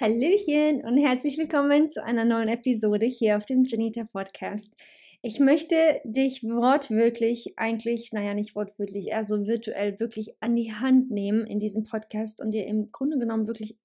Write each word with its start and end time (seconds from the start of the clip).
Hallöchen 0.00 0.84
und 0.84 0.96
herzlich 0.96 1.38
willkommen 1.38 1.90
zu 1.90 2.04
einer 2.04 2.24
neuen 2.24 2.46
Episode 2.46 3.06
hier 3.06 3.36
auf 3.36 3.46
dem 3.46 3.64
Janita 3.64 4.04
Podcast. 4.04 4.76
Ich 5.22 5.40
möchte 5.40 6.00
dich 6.04 6.44
wortwörtlich, 6.44 7.54
eigentlich, 7.56 8.12
naja, 8.12 8.32
nicht 8.32 8.54
wortwörtlich, 8.54 9.08
eher 9.08 9.24
so 9.24 9.44
virtuell 9.48 9.98
wirklich 9.98 10.36
an 10.38 10.54
die 10.54 10.72
Hand 10.72 11.10
nehmen 11.10 11.44
in 11.48 11.58
diesem 11.58 11.82
Podcast 11.82 12.40
und 12.40 12.52
dir 12.52 12.64
im 12.68 12.92
Grunde 12.92 13.18
genommen 13.18 13.48
wirklich 13.48 13.76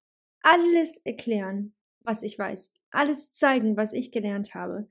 alles 0.43 0.97
erklären, 0.97 1.73
was 2.01 2.21
ich 2.21 2.37
weiß, 2.37 2.71
alles 2.91 3.31
zeigen, 3.31 3.75
was 3.75 3.91
ich 3.91 4.11
gelernt 4.11 4.53
habe. 4.53 4.87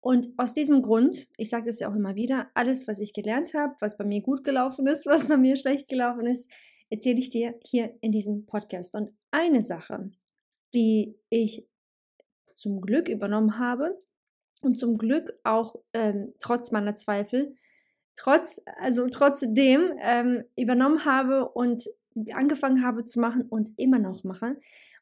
Und 0.00 0.30
aus 0.38 0.54
diesem 0.54 0.82
Grund, 0.82 1.28
ich 1.36 1.50
sage 1.50 1.66
das 1.66 1.78
ja 1.78 1.88
auch 1.88 1.94
immer 1.94 2.16
wieder, 2.16 2.50
alles, 2.54 2.88
was 2.88 2.98
ich 2.98 3.12
gelernt 3.12 3.54
habe, 3.54 3.76
was 3.78 3.96
bei 3.96 4.04
mir 4.04 4.22
gut 4.22 4.42
gelaufen 4.42 4.88
ist, 4.88 5.06
was 5.06 5.28
bei 5.28 5.36
mir 5.36 5.54
schlecht 5.54 5.86
gelaufen 5.86 6.26
ist, 6.26 6.50
erzähle 6.90 7.20
ich 7.20 7.30
dir 7.30 7.54
hier 7.62 7.94
in 8.00 8.10
diesem 8.10 8.44
Podcast. 8.44 8.96
Und 8.96 9.12
eine 9.30 9.62
Sache, 9.62 10.10
die 10.74 11.16
ich 11.28 11.66
zum 12.54 12.80
Glück 12.80 13.08
übernommen 13.08 13.58
habe 13.58 14.00
und 14.62 14.78
zum 14.78 14.98
Glück 14.98 15.32
auch 15.44 15.76
ähm, 15.92 16.32
trotz 16.40 16.70
meiner 16.70 16.96
Zweifel, 16.96 17.54
trotz, 18.16 18.60
also 18.78 19.08
trotzdem 19.08 19.92
ähm, 20.00 20.44
übernommen 20.56 21.04
habe 21.04 21.48
und 21.48 21.88
angefangen 22.32 22.84
habe 22.84 23.04
zu 23.04 23.20
machen 23.20 23.42
und 23.48 23.78
immer 23.78 23.98
noch 23.98 24.22
mache. 24.24 24.56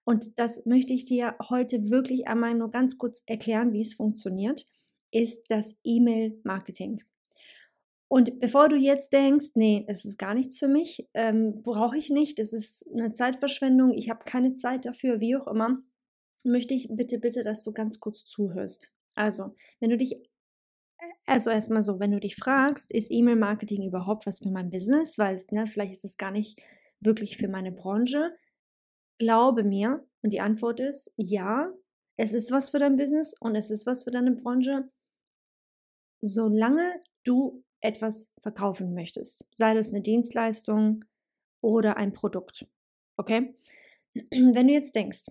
Und 0.05 0.39
das 0.39 0.65
möchte 0.65 0.93
ich 0.93 1.05
dir 1.05 1.37
heute 1.49 1.91
wirklich 1.91 2.29
einmal 2.29 2.55
nur 2.55 2.71
ganz 2.71 2.99
kurz 2.99 3.23
erklären, 3.27 3.73
wie 3.73 3.83
es 3.83 3.95
funktioniert, 3.95 4.67
ist 5.11 5.51
das 5.51 5.77
E-Mail-Marketing. 5.85 7.03
Und 8.13 8.41
bevor 8.41 8.69
du 8.69 8.75
jetzt 8.75 9.13
denkst, 9.13 9.51
nee, 9.55 9.85
es 9.87 10.05
ist 10.05 10.19
gar 10.19 10.35
nichts 10.35 10.59
für 10.59 10.67
mich, 10.67 11.09
ähm, 11.15 11.63
brauche 11.63 11.97
ich 11.97 12.11
nicht, 12.11 12.41
es 12.41 12.53
ist 12.53 12.91
eine 12.93 13.13
Zeitverschwendung, 13.13 13.93
ich 13.93 14.11
habe 14.11 14.25
keine 14.25 14.57
Zeit 14.57 14.85
dafür, 14.85 15.21
wie 15.21 15.37
auch 15.37 15.47
immer, 15.47 15.79
möchte 16.43 16.75
ich 16.75 16.89
bitte, 16.91 17.21
bitte, 17.21 17.43
dass 17.43 17.63
du 17.63 17.73
ganz 17.73 18.01
kurz 18.01 18.25
zuhörst. 18.25 18.93
Also, 19.15 19.55
wenn 19.79 19.91
du 19.91 19.97
dich, 19.97 20.29
also 21.25 21.51
erstmal 21.51 21.85
so, 21.85 22.01
wenn 22.01 22.11
du 22.11 22.19
dich 22.19 22.35
fragst, 22.35 22.91
ist 22.91 23.13
E-Mail-Marketing 23.13 23.85
überhaupt 23.85 24.27
was 24.27 24.41
für 24.41 24.51
mein 24.51 24.71
Business? 24.71 25.17
Weil, 25.17 25.45
ne, 25.53 25.69
vielleicht 25.69 25.93
ist 25.93 26.05
es 26.05 26.17
gar 26.17 26.33
nicht 26.33 26.61
wirklich 26.99 27.37
für 27.37 27.47
meine 27.47 27.71
Branche. 27.71 28.37
Glaube 29.21 29.63
mir, 29.63 30.05
und 30.23 30.31
die 30.31 30.41
Antwort 30.41 30.81
ist 30.81 31.13
ja, 31.17 31.73
es 32.17 32.33
ist 32.33 32.51
was 32.51 32.71
für 32.71 32.81
dein 32.81 32.97
Business 32.97 33.37
und 33.39 33.55
es 33.55 33.71
ist 33.71 33.87
was 33.87 34.03
für 34.03 34.11
deine 34.11 34.33
Branche, 34.33 34.91
solange 36.21 37.01
du 37.23 37.63
etwas 37.81 38.33
verkaufen 38.41 38.95
möchtest, 38.95 39.49
sei 39.53 39.75
das 39.75 39.93
eine 39.93 40.03
Dienstleistung 40.03 41.05
oder 41.61 41.97
ein 41.97 42.13
Produkt. 42.13 42.67
Okay? 43.17 43.55
Wenn 44.15 44.67
du 44.67 44.73
jetzt 44.73 44.95
denkst, 44.95 45.27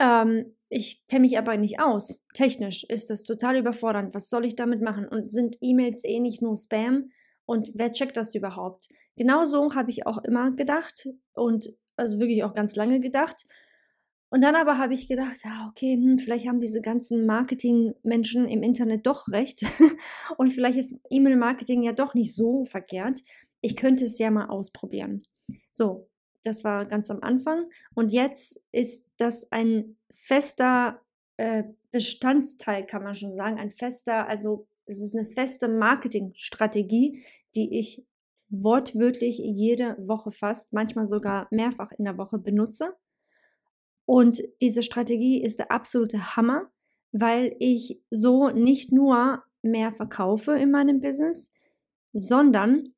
ähm, 0.00 0.56
ich 0.68 1.06
kenne 1.06 1.22
mich 1.22 1.38
aber 1.38 1.56
nicht 1.56 1.80
aus, 1.80 2.20
technisch 2.34 2.84
ist 2.84 3.10
das 3.10 3.22
total 3.22 3.56
überfordernd, 3.56 4.14
was 4.14 4.28
soll 4.28 4.44
ich 4.44 4.56
damit 4.56 4.82
machen? 4.82 5.06
Und 5.06 5.30
sind 5.30 5.56
E-Mails 5.60 6.04
eh 6.04 6.20
nicht 6.20 6.42
nur 6.42 6.56
Spam? 6.56 7.10
Und 7.44 7.70
wer 7.74 7.92
checkt 7.92 8.16
das 8.16 8.34
überhaupt? 8.34 8.88
Genauso 9.16 9.74
habe 9.74 9.90
ich 9.90 10.06
auch 10.06 10.18
immer 10.24 10.50
gedacht 10.50 11.08
und 11.32 11.72
also 11.96 12.18
wirklich 12.18 12.42
auch 12.44 12.54
ganz 12.54 12.74
lange 12.76 13.00
gedacht. 13.00 13.46
Und 14.28 14.40
dann 14.42 14.56
aber 14.56 14.78
habe 14.78 14.94
ich 14.94 15.08
gedacht, 15.08 15.36
ja, 15.44 15.68
okay, 15.70 15.94
hm, 15.94 16.18
vielleicht 16.18 16.48
haben 16.48 16.60
diese 16.60 16.80
ganzen 16.80 17.26
Marketing-Menschen 17.26 18.48
im 18.48 18.62
Internet 18.62 19.06
doch 19.06 19.28
recht. 19.28 19.62
Und 20.36 20.52
vielleicht 20.52 20.78
ist 20.78 20.98
E-Mail-Marketing 21.10 21.82
ja 21.82 21.92
doch 21.92 22.14
nicht 22.14 22.34
so 22.34 22.64
verkehrt. 22.64 23.20
Ich 23.60 23.76
könnte 23.76 24.04
es 24.04 24.18
ja 24.18 24.30
mal 24.30 24.46
ausprobieren. 24.46 25.22
So, 25.70 26.08
das 26.42 26.64
war 26.64 26.86
ganz 26.86 27.10
am 27.10 27.22
Anfang. 27.22 27.66
Und 27.94 28.10
jetzt 28.10 28.60
ist 28.72 29.08
das 29.16 29.50
ein 29.52 29.96
fester 30.12 31.00
äh, 31.36 31.64
Bestandteil, 31.92 32.84
kann 32.84 33.04
man 33.04 33.14
schon 33.14 33.34
sagen. 33.36 33.58
Ein 33.58 33.70
fester, 33.70 34.28
also 34.28 34.66
es 34.86 35.00
ist 35.00 35.16
eine 35.16 35.26
feste 35.26 35.68
Marketingstrategie, 35.68 37.22
die 37.54 37.78
ich 37.78 38.04
wortwörtlich 38.48 39.38
jede 39.38 39.96
Woche 39.98 40.30
fast, 40.30 40.72
manchmal 40.72 41.06
sogar 41.06 41.48
mehrfach 41.50 41.90
in 41.92 42.04
der 42.04 42.18
Woche 42.18 42.38
benutze. 42.38 42.96
Und 44.06 44.42
diese 44.60 44.82
Strategie 44.82 45.42
ist 45.42 45.58
der 45.58 45.70
absolute 45.70 46.36
Hammer, 46.36 46.70
weil 47.12 47.54
ich 47.58 48.00
so 48.10 48.50
nicht 48.50 48.92
nur 48.92 49.42
mehr 49.62 49.92
verkaufe 49.92 50.52
in 50.52 50.70
meinem 50.70 51.00
Business, 51.00 51.52
sondern 52.12 52.94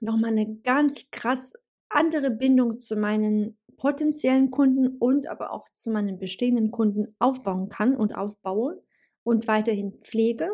nochmal 0.00 0.30
eine 0.30 0.56
ganz 0.62 1.10
krass 1.10 1.54
andere 1.88 2.30
Bindung 2.30 2.78
zu 2.78 2.96
meinen 2.96 3.58
potenziellen 3.76 4.50
Kunden 4.50 4.96
und 4.98 5.26
aber 5.26 5.52
auch 5.52 5.68
zu 5.74 5.90
meinen 5.90 6.18
bestehenden 6.18 6.70
Kunden 6.70 7.14
aufbauen 7.18 7.68
kann 7.68 7.96
und 7.96 8.14
aufbaue 8.14 8.82
und 9.24 9.48
weiterhin 9.48 9.92
pflege. 10.02 10.48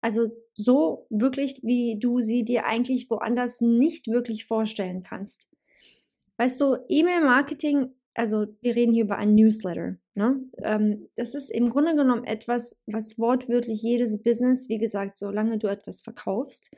Also 0.00 0.30
so 0.54 1.06
wirklich, 1.10 1.60
wie 1.62 1.98
du 1.98 2.20
sie 2.20 2.44
dir 2.44 2.66
eigentlich 2.66 3.10
woanders 3.10 3.60
nicht 3.60 4.08
wirklich 4.08 4.46
vorstellen 4.46 5.02
kannst. 5.02 5.48
Weißt 6.36 6.60
du, 6.60 6.76
E-Mail-Marketing 6.88 7.94
also 8.18 8.46
wir 8.60 8.74
reden 8.74 8.92
hier 8.92 9.04
über 9.04 9.16
ein 9.16 9.34
Newsletter. 9.34 9.96
Ne? 10.14 10.40
Ähm, 10.58 11.08
das 11.14 11.34
ist 11.34 11.50
im 11.50 11.70
Grunde 11.70 11.94
genommen 11.94 12.24
etwas, 12.24 12.82
was 12.86 13.18
wortwörtlich 13.18 13.80
jedes 13.80 14.22
Business, 14.22 14.68
wie 14.68 14.78
gesagt, 14.78 15.16
solange 15.16 15.58
du 15.58 15.68
etwas 15.68 16.00
verkaufst, 16.00 16.74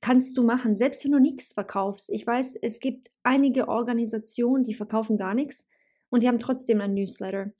kannst 0.00 0.36
du 0.38 0.44
machen, 0.44 0.76
selbst 0.76 1.04
wenn 1.04 1.12
du 1.12 1.18
nichts 1.18 1.52
verkaufst. 1.52 2.08
Ich 2.10 2.24
weiß, 2.24 2.56
es 2.62 2.78
gibt 2.78 3.08
einige 3.24 3.68
Organisationen, 3.68 4.62
die 4.62 4.74
verkaufen 4.74 5.16
gar 5.16 5.34
nichts 5.34 5.66
und 6.08 6.22
die 6.22 6.28
haben 6.28 6.38
trotzdem 6.38 6.80
ein 6.80 6.94
Newsletter. 6.94 7.52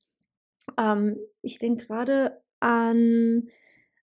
Ähm, 0.78 1.16
ich 1.42 1.58
denke 1.58 1.86
gerade 1.86 2.40
an 2.60 3.48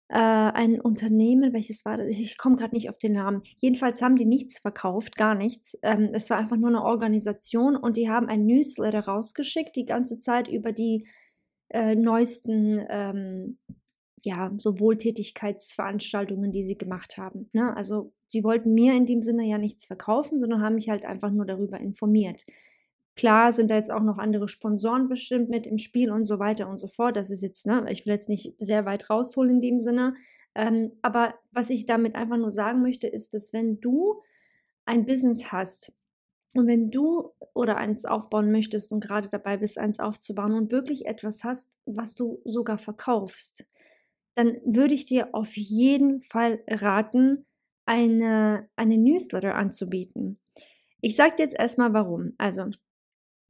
äh, 0.08 0.18
ein 0.18 0.80
Unternehmen, 0.80 1.54
welches 1.54 1.84
war 1.84 1.98
das? 1.98 2.10
Ich 2.10 2.38
komme 2.38 2.58
gerade 2.58 2.76
nicht 2.76 2.90
auf 2.90 2.98
den 2.98 3.14
Namen. 3.14 3.42
Jedenfalls 3.58 4.02
haben 4.02 4.18
die 4.18 4.26
nichts 4.26 4.60
verkauft, 4.60 5.16
gar 5.16 5.36
nichts. 5.36 5.78
Ähm, 5.82 6.10
es 6.14 6.30
war 6.30 6.38
einfach 6.38 6.58
nur 6.58 6.70
eine 6.70 6.84
Organisation 6.84 7.76
und 7.76 7.98
die 7.98 8.10
haben 8.10 8.28
ein 8.28 8.46
Newsletter 8.46 9.06
rausgeschickt, 9.06 9.76
die 9.76 9.86
ganze 9.86 10.20
Zeit 10.20 10.48
über 10.48 10.72
die 10.72 11.08
äh, 11.70 11.96
neuesten, 11.96 12.86
ähm, 12.90 13.58
ja, 14.22 14.52
so 14.58 14.80
Wohltätigkeitsveranstaltungen, 14.80 16.52
die 16.52 16.64
sie 16.64 16.78
gemacht 16.78 17.18
haben. 17.18 17.50
Ne? 17.54 17.76
Also 17.76 18.14
sie 18.28 18.44
wollten 18.44 18.74
mir 18.74 18.94
in 18.94 19.06
dem 19.06 19.24
Sinne 19.24 19.46
ja 19.46 19.58
nichts 19.58 19.86
verkaufen, 19.86 20.40
sondern 20.40 20.62
haben 20.62 20.76
mich 20.76 20.90
halt 20.90 21.06
einfach 21.06 21.32
nur 21.32 21.46
darüber 21.46 21.80
informiert. 21.80 22.44
Klar 23.16 23.54
sind 23.54 23.72
da 23.72 23.76
jetzt 23.76 23.92
auch 23.92 24.04
noch 24.04 24.18
andere 24.18 24.50
Sponsoren 24.50 25.08
bestimmt 25.08 25.50
mit 25.50 25.66
im 25.66 25.78
Spiel 25.78 26.12
und 26.12 26.26
so 26.26 26.40
weiter 26.40 26.68
und 26.70 26.78
so 26.78 26.88
fort. 26.88 27.16
Das 27.16 27.30
ist 27.30 27.42
jetzt, 27.42 27.66
ne, 27.66 27.86
ich 27.90 28.06
will 28.06 28.14
jetzt 28.14 28.30
nicht 28.30 28.54
sehr 28.58 28.86
weit 28.86 29.10
rausholen 29.10 29.56
in 29.56 29.62
dem 29.62 29.80
Sinne. 29.80 30.16
Ähm, 30.54 30.92
aber 31.02 31.36
was 31.52 31.70
ich 31.70 31.86
damit 31.86 32.16
einfach 32.16 32.38
nur 32.38 32.52
sagen 32.52 32.82
möchte, 32.82 33.08
ist, 33.08 33.34
dass 33.34 33.54
wenn 33.54 33.80
du 33.80 34.22
ein 34.86 35.06
Business 35.06 35.52
hast 35.52 35.94
und 36.54 36.68
wenn 36.68 36.92
du 36.92 37.32
oder 37.54 37.78
eins 37.78 38.06
aufbauen 38.06 38.52
möchtest 38.52 38.92
und 38.92 39.02
gerade 39.02 39.30
dabei 39.30 39.58
bist, 39.58 39.78
eins 39.78 40.00
aufzubauen 40.00 40.54
und 40.54 40.72
wirklich 40.72 41.06
etwas 41.06 41.44
hast, 41.44 41.78
was 41.86 42.16
du 42.16 42.42
sogar 42.46 42.78
verkaufst, 42.78 43.66
dann 44.36 44.58
würde 44.66 44.94
ich 44.94 45.06
dir 45.06 45.30
auf 45.34 45.56
jeden 45.56 46.22
Fall 46.22 46.62
raten, 46.68 47.46
eine, 47.86 48.68
eine 48.76 48.98
Newsletter 48.98 49.56
anzubieten. 49.56 50.40
Ich 51.02 51.16
sage 51.16 51.36
dir 51.36 51.44
jetzt 51.44 51.60
erstmal 51.60 51.94
warum. 51.94 52.34
Also, 52.38 52.72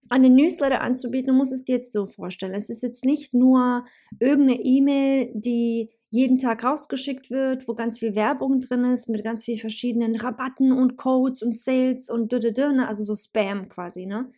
einen 0.10 0.36
Newsletter 0.36 0.82
anzubieten, 0.82 1.28
du 1.28 1.34
musst 1.34 1.54
es 1.54 1.64
dir 1.64 1.76
jetzt 1.76 1.94
so 1.94 2.06
vorstellen. 2.06 2.54
Es 2.54 2.70
ist 2.70 2.84
jetzt 2.84 3.06
nicht 3.06 3.34
nur 3.34 3.86
irgendeine 4.20 4.62
E-Mail, 4.64 5.32
die 5.34 5.90
jeden 6.12 6.38
Tag 6.38 6.64
rausgeschickt 6.64 7.30
wird, 7.32 7.68
wo 7.68 7.74
ganz 7.74 8.00
viel 8.00 8.16
Werbung 8.16 8.62
drin 8.62 8.86
ist, 8.86 9.10
mit 9.10 9.24
ganz 9.24 9.44
vielen 9.44 9.58
verschiedenen 9.58 10.16
Rabatten 10.16 10.72
und 10.72 10.98
Codes 10.98 11.42
und 11.42 11.54
Sales 11.54 12.10
und 12.10 12.32
ne? 12.32 12.88
also 12.88 13.04
so 13.04 13.16
Spam 13.16 13.68
quasi, 13.70 14.06
ne? 14.06 14.32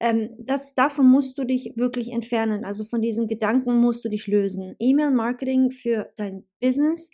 Ähm, 0.00 0.30
das, 0.38 0.74
davon 0.74 1.06
musst 1.06 1.36
du 1.36 1.44
dich 1.44 1.74
wirklich 1.76 2.10
entfernen. 2.10 2.64
Also 2.64 2.84
von 2.84 3.02
diesen 3.02 3.28
Gedanken 3.28 3.76
musst 3.76 4.02
du 4.04 4.08
dich 4.08 4.26
lösen. 4.26 4.74
E-Mail-Marketing 4.78 5.70
für 5.70 6.10
dein 6.16 6.44
Business 6.58 7.10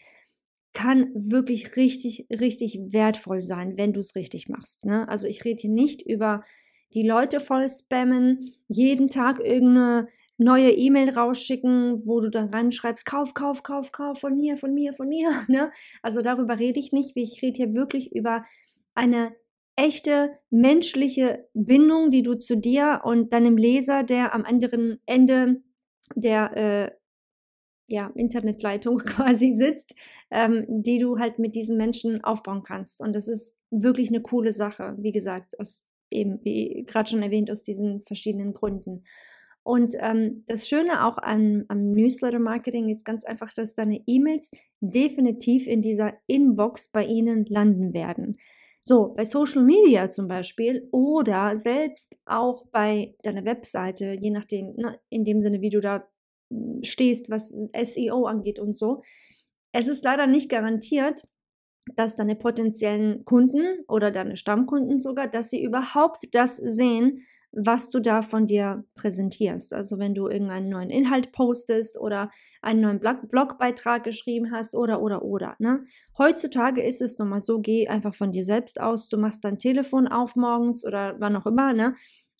kann 0.73 1.11
wirklich 1.15 1.75
richtig, 1.75 2.27
richtig 2.31 2.79
wertvoll 2.91 3.41
sein, 3.41 3.77
wenn 3.77 3.93
du 3.93 4.01
es 4.01 4.15
richtig 4.15 4.49
machst. 4.49 4.85
Ne? 4.85 5.09
Also 5.09 5.27
ich 5.27 5.45
rede 5.45 5.63
hier 5.63 5.71
nicht 5.71 6.03
über 6.03 6.45
die 6.95 7.07
Leute 7.07 7.41
voll 7.41 7.69
spammen, 7.69 8.55
jeden 8.69 9.11
Tag 9.11 9.41
irgendeine 9.41 10.09
neue 10.39 10.71
E-Mail 10.71 11.11
rausschicken, 11.11 12.03
wo 12.07 12.21
du 12.21 12.31
dann 12.31 12.51
reinschreibst, 12.51 13.07
kauf, 13.07 13.35
kauf, 13.35 13.63
kauf, 13.63 13.93
kauf 13.93 14.21
von 14.21 14.37
mir, 14.37 14.57
von 14.57 14.75
mir, 14.75 14.93
von 14.93 15.09
mir. 15.09 15.31
Ne? 15.49 15.71
Also 16.03 16.23
darüber 16.23 16.59
rede 16.59 16.79
ich 16.79 16.93
nicht. 16.93 17.17
Ich 17.17 17.43
rede 17.43 17.57
hier 17.57 17.75
wirklich 17.75 18.15
über 18.15 18.45
eine 18.95 19.35
echte 19.77 20.39
menschliche 20.51 21.49
Bindung, 21.53 22.11
die 22.11 22.23
du 22.23 22.35
zu 22.35 22.57
dir 22.57 23.03
und 23.05 23.33
deinem 23.33 23.57
Leser, 23.57 24.03
der 24.03 24.35
am 24.35 24.45
anderen 24.45 25.01
Ende 25.07 25.63
der 26.15 26.57
äh, 26.57 26.91
ja, 27.89 28.11
Internetleitung 28.15 28.99
quasi 29.05 29.53
sitzt, 29.53 29.95
ähm, 30.31 30.65
die 30.69 30.99
du 30.99 31.19
halt 31.19 31.39
mit 31.39 31.55
diesen 31.55 31.77
Menschen 31.77 32.23
aufbauen 32.25 32.63
kannst. 32.63 33.01
Und 33.01 33.15
das 33.15 33.29
ist 33.29 33.59
wirklich 33.71 34.09
eine 34.09 34.23
coole 34.23 34.53
Sache, 34.53 34.97
wie 34.99 35.13
gesagt, 35.13 35.59
aus 35.61 35.87
eben, 36.17 36.41
wie 36.43 36.85
gerade 36.87 37.09
schon 37.09 37.23
erwähnt, 37.23 37.51
aus 37.51 37.63
diesen 37.63 38.03
verschiedenen 38.07 38.55
Gründen. 38.55 39.05
Und 39.63 39.97
ähm, 39.99 40.45
das 40.47 40.69
Schöne 40.69 41.05
auch 41.05 41.19
an, 41.19 41.65
am 41.67 41.91
Newsletter-Marketing 41.91 42.89
ist 42.89 43.05
ganz 43.05 43.25
einfach, 43.25 43.53
dass 43.53 43.75
deine 43.75 44.01
E-Mails 44.07 44.53
definitiv 44.81 45.67
in 45.67 45.83
dieser 45.83 46.15
Inbox 46.29 46.93
bei 46.93 47.05
Ihnen 47.05 47.45
landen 47.47 47.93
werden. 47.93 48.37
So, 48.85 49.15
bei 49.17 49.25
Social 49.25 49.65
Media 49.65 50.09
zum 50.11 50.29
Beispiel 50.29 50.89
oder 50.93 51.59
selbst 51.59 52.15
auch 52.27 52.67
bei 52.71 53.17
deiner 53.25 53.45
Webseite, 53.45 54.17
je 54.21 54.31
nachdem, 54.31 54.75
ne, 54.77 55.01
in 55.09 55.25
dem 55.25 55.43
Sinne, 55.43 55.61
wie 55.61 55.71
du 55.71 55.81
da 55.81 56.07
hm, 56.53 56.85
stehst, 56.85 57.29
was 57.29 57.51
SEO 57.51 58.27
angeht 58.27 58.61
und 58.61 58.77
so. 58.77 59.03
Es 59.73 59.89
ist 59.89 60.05
leider 60.05 60.29
nicht 60.29 60.49
garantiert, 60.49 61.23
dass 61.95 62.17
deine 62.17 62.37
potenziellen 62.37 63.25
Kunden 63.25 63.85
oder 63.89 64.11
deine 64.11 64.37
Stammkunden 64.37 65.01
sogar, 65.01 65.29
dass 65.29 65.51
sie 65.51 65.63
überhaupt 65.63 66.35
das 66.35 66.57
sehen, 66.57 67.23
was 67.53 67.89
du 67.91 68.01
da 68.01 68.21
von 68.21 68.47
dir 68.47 68.85
präsentierst. 68.97 69.73
Also 69.73 69.99
wenn 69.99 70.15
du 70.15 70.29
irgendeinen 70.29 70.69
neuen 70.69 70.91
Inhalt 70.91 71.33
postest 71.33 71.99
oder 71.99 72.31
einen 72.61 72.81
neuen 72.83 73.01
Blog 73.01 73.31
Blogbeitrag 73.31 74.05
geschrieben 74.05 74.53
hast 74.53 74.75
oder 74.75 75.01
oder 75.01 75.23
oder. 75.23 75.57
Ne? 75.59 75.85
Heutzutage 76.19 76.83
ist 76.83 77.01
es 77.01 77.19
nun 77.19 77.31
mal 77.31 77.41
so, 77.41 77.61
geh 77.61 77.89
einfach 77.89 78.15
von 78.15 78.33
dir 78.33 78.45
selbst 78.45 78.81
aus, 78.81 79.09
du 79.09 79.17
machst 79.17 79.45
dein 79.45 79.59
Telefon 79.59 80.07
auf 80.07 80.37
morgens 80.37 80.85
oder 80.85 81.17
wann 81.19 81.37
auch 81.37 81.47
immer, 81.47 81.73
ne? 81.73 81.95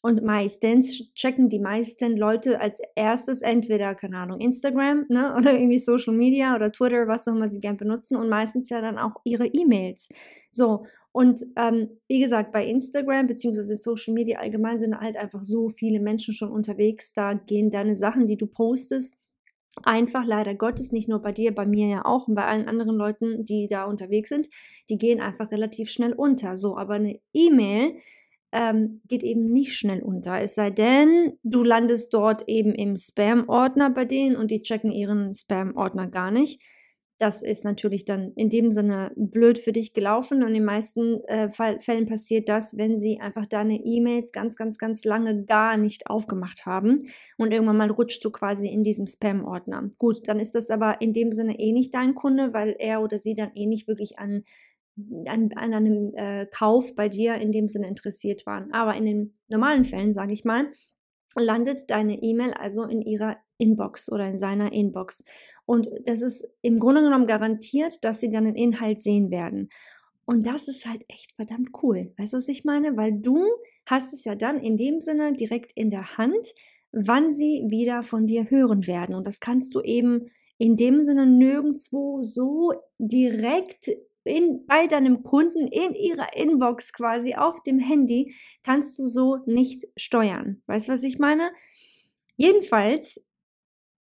Und 0.07 0.23
meistens 0.23 1.13
checken 1.15 1.49
die 1.49 1.59
meisten 1.59 2.17
Leute 2.17 2.61
als 2.61 2.81
erstes 2.95 3.43
entweder, 3.43 3.97
keine 3.97 4.19
Ahnung, 4.19 4.39
Instagram 4.39 5.05
ne, 5.09 5.35
oder 5.37 5.53
irgendwie 5.53 5.81
Social 5.81 6.15
Media 6.15 6.55
oder 6.55 6.71
Twitter, 6.71 7.09
was 7.09 7.27
auch 7.27 7.33
immer 7.33 7.49
sie 7.49 7.59
gern 7.59 7.77
benutzen 7.77 8.15
und 8.15 8.29
meistens 8.29 8.69
ja 8.69 8.81
dann 8.81 8.99
auch 8.99 9.17
ihre 9.25 9.49
E-Mails. 9.49 10.09
So, 10.49 10.87
und 11.11 11.45
ähm, 11.57 11.89
wie 12.07 12.21
gesagt, 12.21 12.53
bei 12.53 12.65
Instagram 12.65 13.27
bzw. 13.27 13.75
Social 13.75 14.15
Media 14.15 14.39
allgemein 14.39 14.79
sind 14.79 14.97
halt 14.97 15.17
einfach 15.17 15.43
so 15.43 15.71
viele 15.71 15.99
Menschen 15.99 16.35
schon 16.35 16.53
unterwegs. 16.53 17.13
Da 17.13 17.35
gehen 17.35 17.73
deine 17.73 17.97
Sachen, 17.97 18.29
die 18.29 18.37
du 18.37 18.47
postest, 18.47 19.19
einfach 19.83 20.25
leider 20.25 20.55
Gottes, 20.55 20.93
nicht 20.93 21.09
nur 21.09 21.21
bei 21.21 21.33
dir, 21.33 21.53
bei 21.53 21.67
mir 21.67 21.89
ja 21.89 22.05
auch 22.05 22.29
und 22.29 22.37
bei 22.37 22.45
allen 22.45 22.69
anderen 22.69 22.95
Leuten, 22.95 23.45
die 23.45 23.67
da 23.67 23.87
unterwegs 23.87 24.29
sind, 24.29 24.49
die 24.89 24.99
gehen 24.99 25.21
einfach 25.21 25.51
relativ 25.51 25.91
schnell 25.91 26.13
unter. 26.13 26.57
So, 26.57 26.79
aber 26.79 26.95
eine 26.95 27.19
E-Mail 27.33 27.97
ähm, 28.53 29.01
geht 29.09 29.23
eben 29.23 29.53
nicht 29.53 29.77
schnell 29.77 30.03
unter. 30.03 30.41
Es 30.41 30.55
sei 30.55 30.71
denn, 30.71 31.39
du 31.43 31.63
landest 31.63 32.15
dort 32.15 32.45
eben 32.49 32.75
im 32.75 32.97
Spam-Ordner 32.97 33.91
bei 33.91 34.05
denen 34.05 34.37
und 34.37 34.51
die 34.51 34.63
checken 34.63 34.91
ihren 34.91 35.35
Spam-Ordner 35.35 36.09
gar 36.09 36.31
nicht 36.31 36.63
das 37.19 37.43
ist 37.43 37.65
natürlich 37.65 38.05
dann 38.05 38.33
in 38.35 38.51
dem 38.51 38.73
Sinne 38.73 39.11
blöd 39.17 39.59
für 39.59 39.73
dich 39.73 39.95
gelaufen 39.95 40.43
und 40.43 40.49
in 40.49 40.55
den 40.55 40.65
meisten 40.65 41.25
äh, 41.25 41.51
Fällen 41.51 42.07
passiert 42.07 42.49
das, 42.49 42.77
wenn 42.77 43.01
sie 43.01 43.21
einfach 43.21 43.47
deine 43.47 43.81
E-Mails 43.83 44.33
ganz, 44.33 44.57
ganz, 44.57 44.77
ganz 44.77 45.05
lange 45.05 45.45
gar 45.45 45.79
nicht 45.79 46.09
aufgemacht 46.09 46.67
haben 46.67 47.09
und 47.39 47.53
irgendwann 47.53 47.79
mal 47.79 47.91
rutscht 47.91 48.23
du 48.25 48.31
quasi 48.31 48.69
in 48.69 48.85
diesem 48.85 49.07
Spam-Ordner. 49.07 49.91
Gut, 49.99 50.29
dann 50.29 50.41
ist 50.41 50.55
das 50.55 50.71
aber 50.71 51.01
in 51.01 51.15
dem 51.15 51.33
Sinne 51.33 51.59
eh 51.59 51.73
nicht 51.73 51.95
dein 51.95 52.15
Kunde, 52.15 52.53
weil 52.53 52.77
er 52.79 53.03
oder 53.03 53.19
sie 53.19 53.35
dann 53.35 53.53
eh 53.55 53.67
nicht 53.67 53.89
wirklich 53.89 54.19
an, 54.19 54.45
an, 55.27 55.51
an 55.55 55.75
einem 55.75 56.15
äh, 56.15 56.47
Kauf 56.47 56.95
bei 56.95 57.09
dir 57.09 57.35
in 57.37 57.53
dem 57.53 57.69
Sinne 57.69 57.89
interessiert 57.89 58.47
waren. 58.47 58.73
Aber 58.73 58.95
in 58.97 59.05
den 59.05 59.39
normalen 59.49 59.85
Fällen, 59.85 60.13
sage 60.13 60.33
ich 60.33 60.45
mal, 60.45 60.73
landet 61.35 61.91
deine 61.91 62.23
E-Mail 62.23 62.53
also 62.55 62.85
in 62.85 63.03
ihrer 63.03 63.37
Inbox 63.59 64.11
oder 64.11 64.29
in 64.29 64.39
seiner 64.39 64.73
Inbox. 64.73 65.25
Und 65.67 65.89
das 66.05 66.23
ist 66.23 66.49
im 66.63 66.79
Grunde 66.79 67.03
genommen 67.03 67.27
garantiert, 67.27 68.05
dass 68.05 68.21
sie 68.21 68.31
dann 68.31 68.45
den 68.45 68.55
Inhalt 68.55 69.01
sehen 69.01 69.31
werden. 69.31 69.69
Und 70.25 70.47
das 70.47 70.67
ist 70.69 70.87
halt 70.87 71.05
echt 71.09 71.33
verdammt 71.37 71.71
cool. 71.83 72.13
Weißt 72.19 72.33
du, 72.33 72.39
was 72.39 72.49
ich 72.49 72.65
meine? 72.65 72.97
Weil 72.97 73.13
du 73.13 73.45
hast 73.87 74.13
es 74.13 74.25
ja 74.25 74.35
dann 74.35 74.59
in 74.59 74.77
dem 74.77 75.01
Sinne 75.01 75.33
direkt 75.33 75.73
in 75.75 75.91
der 75.91 76.19
Hand, 76.19 76.53
wann 76.91 77.33
sie 77.33 77.65
wieder 77.69 78.03
von 78.03 78.27
dir 78.27 78.51
hören 78.51 78.87
werden. 78.87 79.15
Und 79.15 79.27
das 79.27 79.41
kannst 79.41 79.75
du 79.75 79.81
eben 79.83 80.31
in 80.59 80.77
dem 80.77 81.05
Sinne 81.05 81.27
nirgendwo 81.27 82.23
so 82.23 82.73
direkt 82.99 83.91
in, 84.27 84.67
bei 84.67 84.87
deinem 84.87 85.23
Kunden 85.23 85.69
in 85.69 85.95
ihrer 85.95 86.37
Inbox 86.37 86.93
quasi 86.93 87.35
auf 87.35 87.63
dem 87.63 87.79
Handy 87.79 88.35
kannst 88.63 88.99
du 88.99 89.05
so 89.05 89.39
nicht 89.47 89.87
steuern. 89.97 90.63
Weißt 90.67 90.89
du, 90.89 90.93
was 90.93 91.03
ich 91.03 91.19
meine? 91.19 91.51
Jedenfalls 92.37 93.25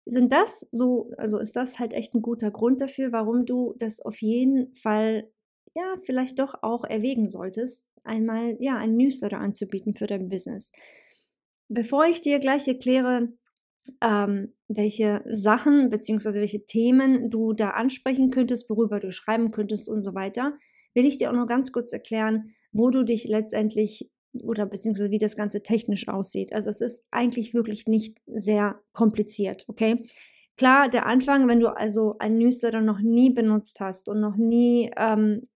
sind 0.06 0.32
das 0.32 0.68
so, 0.72 1.12
also 1.18 1.40
ist 1.40 1.56
das 1.56 1.80
halt 1.80 1.94
echt 1.94 2.14
ein 2.14 2.22
guter 2.22 2.52
Grund 2.52 2.82
dafür, 2.82 3.12
warum 3.12 3.46
du 3.46 3.76
das 3.80 4.02
auf 4.02 4.22
jeden 4.22 4.74
Fall, 4.76 5.32
ja, 5.74 5.96
vielleicht 6.04 6.40
doch 6.40 6.56
auch 6.62 6.84
erwägen 6.84 7.28
solltest, 7.28 7.88
einmal, 8.04 8.56
ja, 8.60 8.78
ein 8.78 8.96
Newsletter 8.96 9.40
anzubieten 9.40 9.96
für 9.96 10.08
dein 10.08 10.30
Business. 10.30 10.72
Bevor 11.68 12.06
ich 12.06 12.22
dir 12.22 12.40
gleich 12.40 12.68
erkläre, 12.68 13.30
ähm, 14.02 14.54
welche 14.68 15.24
Sachen 15.34 15.90
bzw. 15.90 16.40
welche 16.40 16.66
Themen 16.66 17.30
du 17.30 17.54
da 17.54 17.72
ansprechen 17.72 18.32
könntest, 18.32 18.70
worüber 18.70 19.00
du 19.00 19.12
schreiben 19.12 19.52
könntest 19.52 19.90
und 19.90 20.04
so 20.04 20.16
weiter, 20.16 20.54
will 20.94 21.06
ich 21.06 21.18
dir 21.18 21.30
auch 21.30 21.36
noch 21.36 21.48
ganz 21.48 21.72
kurz 21.72 21.94
erklären, 21.94 22.56
wo 22.72 22.90
du 22.90 23.04
dich 23.04 23.26
letztendlich 23.26 24.10
oder 24.44 24.66
beziehungsweise 24.66 25.12
wie 25.12 25.18
das 25.18 25.38
Ganze 25.38 25.64
technisch 25.64 26.08
aussieht. 26.08 26.52
Also 26.54 26.70
es 26.70 26.82
ist 26.82 27.08
eigentlich 27.12 27.54
wirklich 27.54 27.88
nicht 27.88 28.18
sehr 28.28 28.82
kompliziert, 28.92 29.64
okay? 29.68 30.08
Klar, 30.58 30.90
der 30.90 31.06
Anfang, 31.06 31.48
wenn 31.48 31.60
du 31.60 31.68
also 31.68 32.16
ein 32.20 32.38
Newsletter 32.38 32.82
noch 32.82 33.00
nie 33.00 33.30
benutzt 33.30 33.80
hast 33.80 34.08
und 34.10 34.20
noch 34.22 34.38
nie 34.38 34.92
ähm, 34.98 35.48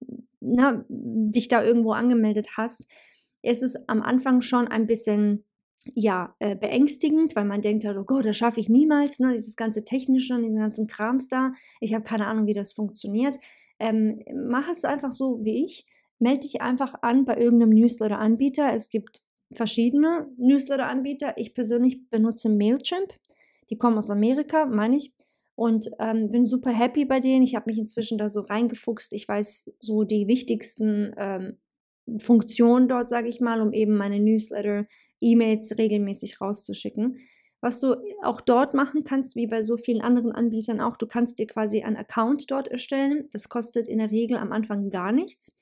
na, 0.41 0.85
dich 0.89 1.47
da 1.47 1.63
irgendwo 1.63 1.91
angemeldet 1.91 2.57
hast, 2.57 2.87
ist 3.41 3.63
es 3.63 3.75
am 3.87 4.01
Anfang 4.01 4.41
schon 4.41 4.67
ein 4.67 4.87
bisschen 4.87 5.45
ja, 5.93 6.35
äh, 6.39 6.55
beängstigend, 6.55 7.35
weil 7.35 7.45
man 7.45 7.61
denkt, 7.61 7.85
oh 7.85 8.03
Gott, 8.03 8.25
das 8.25 8.37
schaffe 8.37 8.59
ich 8.59 8.69
niemals, 8.69 9.19
ne? 9.19 9.31
dieses 9.33 9.55
ganze 9.55 9.83
Technische 9.83 10.35
und 10.35 10.41
diesen 10.41 10.57
ganzen 10.57 10.87
Krams 10.87 11.29
da. 11.29 11.53
Ich 11.79 11.93
habe 11.93 12.03
keine 12.03 12.27
Ahnung, 12.27 12.47
wie 12.47 12.53
das 12.53 12.73
funktioniert. 12.73 13.37
Ähm, 13.79 14.21
mach 14.33 14.69
es 14.69 14.83
einfach 14.83 15.11
so 15.11 15.39
wie 15.43 15.63
ich 15.63 15.85
melde 16.19 16.41
dich 16.41 16.61
einfach 16.61 16.95
an 17.01 17.25
bei 17.25 17.37
irgendeinem 17.37 17.71
Newsletter-Anbieter. 17.71 18.73
Es 18.73 18.89
gibt 18.89 19.21
verschiedene 19.51 20.27
Newsletter-Anbieter. 20.37 21.33
Ich 21.37 21.53
persönlich 21.53 22.09
benutze 22.09 22.49
Mailchimp. 22.49 23.13
Die 23.69 23.77
kommen 23.77 23.97
aus 23.97 24.11
Amerika, 24.11 24.65
meine 24.65 24.97
ich. 24.97 25.13
Und 25.55 25.89
ähm, 25.99 26.31
bin 26.31 26.45
super 26.45 26.71
happy 26.71 27.05
bei 27.05 27.19
denen. 27.19 27.43
Ich 27.43 27.55
habe 27.55 27.65
mich 27.67 27.77
inzwischen 27.77 28.17
da 28.17 28.29
so 28.29 28.41
reingefuchst. 28.41 29.11
Ich 29.13 29.27
weiß 29.27 29.73
so 29.79 30.03
die 30.03 30.27
wichtigsten 30.27 31.13
ähm, 31.17 31.57
Funktionen 32.19 32.87
dort, 32.87 33.09
sage 33.09 33.27
ich 33.27 33.41
mal, 33.41 33.61
um 33.61 33.73
eben 33.73 33.95
meine 33.95 34.19
Newsletter, 34.19 34.85
E-Mails 35.21 35.77
regelmäßig 35.77 36.41
rauszuschicken. 36.41 37.17
Was 37.61 37.79
du 37.79 37.95
auch 38.23 38.39
dort 38.39 38.73
machen 38.73 39.03
kannst, 39.03 39.35
wie 39.35 39.47
bei 39.47 39.63
so 39.63 39.75
vielen 39.75 40.01
anderen 40.01 40.31
Anbietern 40.31 40.79
auch, 40.79 40.95
du 40.95 41.07
kannst 41.07 41.39
dir 41.39 41.47
quasi 41.47 41.83
einen 41.83 41.97
Account 41.97 42.49
dort 42.51 42.69
erstellen. 42.69 43.27
Das 43.31 43.49
kostet 43.49 43.87
in 43.87 43.97
der 43.97 44.11
Regel 44.11 44.37
am 44.37 44.53
Anfang 44.53 44.89
gar 44.89 45.11
nichts 45.11 45.59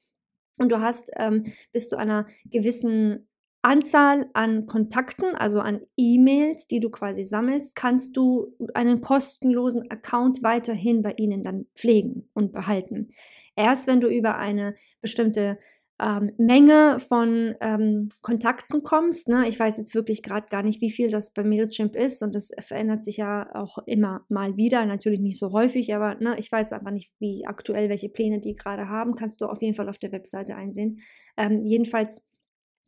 und 0.57 0.69
du 0.71 0.81
hast 0.81 1.11
ähm, 1.15 1.45
bis 1.71 1.89
zu 1.89 1.97
einer 1.97 2.27
gewissen 2.45 3.27
Anzahl 3.61 4.29
an 4.33 4.65
Kontakten, 4.65 5.35
also 5.35 5.59
an 5.59 5.81
E-Mails, 5.97 6.67
die 6.67 6.79
du 6.79 6.89
quasi 6.89 7.25
sammelst, 7.25 7.75
kannst 7.75 8.15
du 8.15 8.55
einen 8.73 9.01
kostenlosen 9.01 9.89
Account 9.91 10.43
weiterhin 10.43 11.01
bei 11.01 11.13
ihnen 11.17 11.43
dann 11.43 11.65
pflegen 11.75 12.29
und 12.33 12.53
behalten. 12.53 13.09
Erst 13.55 13.87
wenn 13.87 13.99
du 13.99 14.07
über 14.07 14.37
eine 14.37 14.75
bestimmte 15.01 15.57
ähm, 15.99 16.31
Menge 16.37 16.99
von 16.99 17.55
ähm, 17.59 18.09
Kontakten 18.21 18.83
kommst. 18.83 19.27
Ne? 19.27 19.47
Ich 19.49 19.59
weiß 19.59 19.77
jetzt 19.77 19.95
wirklich 19.95 20.21
gerade 20.21 20.47
gar 20.47 20.61
nicht, 20.61 20.79
wie 20.81 20.91
viel 20.91 21.09
das 21.09 21.33
bei 21.33 21.43
Mailchimp 21.43 21.95
ist 21.95 22.21
und 22.21 22.35
das 22.35 22.51
verändert 22.59 23.03
sich 23.03 23.17
ja 23.17 23.49
auch 23.55 23.79
immer 23.87 24.23
mal 24.29 24.57
wieder. 24.57 24.85
Natürlich 24.85 25.19
nicht 25.19 25.39
so 25.39 25.51
häufig, 25.51 25.95
aber 25.95 26.15
ne, 26.15 26.35
ich 26.37 26.51
weiß 26.51 26.73
einfach 26.73 26.91
nicht, 26.91 27.11
wie 27.19 27.45
aktuell 27.47 27.89
welche 27.89 28.09
Pläne 28.09 28.39
die 28.39 28.55
gerade 28.55 28.89
haben. 28.89 29.15
Kannst 29.15 29.41
du 29.41 29.45
auf 29.47 29.61
jeden 29.61 29.75
Fall 29.75 29.89
auf 29.89 29.97
der 29.97 30.11
Webseite 30.11 30.55
einsehen. 30.55 30.99
Ähm, 31.35 31.65
jedenfalls 31.65 32.29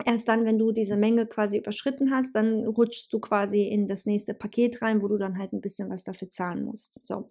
erst 0.06 0.28
dann, 0.28 0.46
wenn 0.46 0.60
du 0.60 0.72
diese 0.72 0.96
Menge 0.96 1.26
quasi 1.26 1.58
überschritten 1.58 2.12
hast, 2.12 2.36
dann 2.36 2.66
rutschst 2.66 3.12
du 3.12 3.20
quasi 3.20 3.64
in 3.64 3.88
das 3.88 4.06
nächste 4.06 4.34
Paket 4.34 4.82
rein, 4.82 5.02
wo 5.02 5.08
du 5.08 5.18
dann 5.18 5.38
halt 5.38 5.52
ein 5.54 5.62
bisschen 5.62 5.90
was 5.90 6.04
dafür 6.04 6.30
zahlen 6.30 6.64
musst. 6.64 7.04
So. 7.06 7.30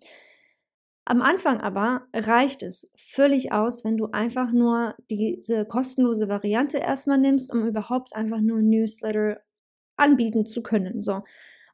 Am 1.10 1.22
Anfang 1.22 1.62
aber 1.62 2.02
reicht 2.12 2.62
es 2.62 2.90
völlig 2.94 3.50
aus, 3.50 3.82
wenn 3.82 3.96
du 3.96 4.08
einfach 4.12 4.52
nur 4.52 4.94
diese 5.08 5.64
kostenlose 5.64 6.28
Variante 6.28 6.76
erstmal 6.76 7.16
nimmst, 7.16 7.50
um 7.50 7.66
überhaupt 7.66 8.14
einfach 8.14 8.42
nur 8.42 8.60
Newsletter 8.60 9.40
anbieten 9.96 10.44
zu 10.44 10.62
können. 10.62 11.00
So. 11.00 11.22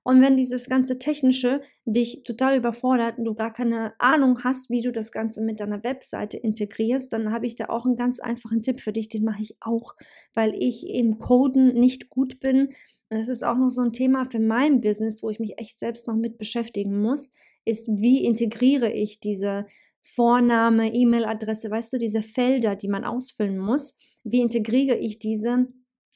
Und 0.04 0.22
wenn 0.22 0.36
dieses 0.36 0.68
ganze 0.68 1.00
Technische 1.00 1.62
dich 1.84 2.22
total 2.22 2.58
überfordert 2.58 3.18
und 3.18 3.24
du 3.24 3.34
gar 3.34 3.52
keine 3.52 3.94
Ahnung 3.98 4.44
hast, 4.44 4.70
wie 4.70 4.82
du 4.82 4.92
das 4.92 5.10
Ganze 5.10 5.42
mit 5.42 5.58
deiner 5.58 5.82
Webseite 5.82 6.36
integrierst, 6.36 7.12
dann 7.12 7.32
habe 7.32 7.46
ich 7.46 7.56
da 7.56 7.70
auch 7.70 7.86
einen 7.86 7.96
ganz 7.96 8.20
einfachen 8.20 8.62
Tipp 8.62 8.80
für 8.80 8.92
dich, 8.92 9.08
den 9.08 9.24
mache 9.24 9.42
ich 9.42 9.56
auch, 9.58 9.96
weil 10.34 10.54
ich 10.54 10.88
im 10.88 11.18
Coden 11.18 11.74
nicht 11.74 12.08
gut 12.08 12.38
bin. 12.38 12.68
Das 13.08 13.28
ist 13.28 13.42
auch 13.42 13.56
noch 13.56 13.70
so 13.70 13.82
ein 13.82 13.92
Thema 13.92 14.26
für 14.26 14.38
mein 14.38 14.80
Business, 14.80 15.24
wo 15.24 15.30
ich 15.30 15.40
mich 15.40 15.58
echt 15.58 15.76
selbst 15.76 16.06
noch 16.06 16.14
mit 16.14 16.38
beschäftigen 16.38 17.02
muss 17.02 17.32
ist, 17.64 17.88
wie 17.88 18.24
integriere 18.24 18.92
ich 18.92 19.20
diese 19.20 19.66
Vorname, 20.02 20.92
E-Mail-Adresse, 20.92 21.70
weißt 21.70 21.94
du, 21.94 21.98
diese 21.98 22.22
Felder, 22.22 22.76
die 22.76 22.88
man 22.88 23.04
ausfüllen 23.04 23.58
muss, 23.58 23.96
wie 24.22 24.40
integriere 24.40 24.96
ich 24.96 25.18
diese 25.18 25.66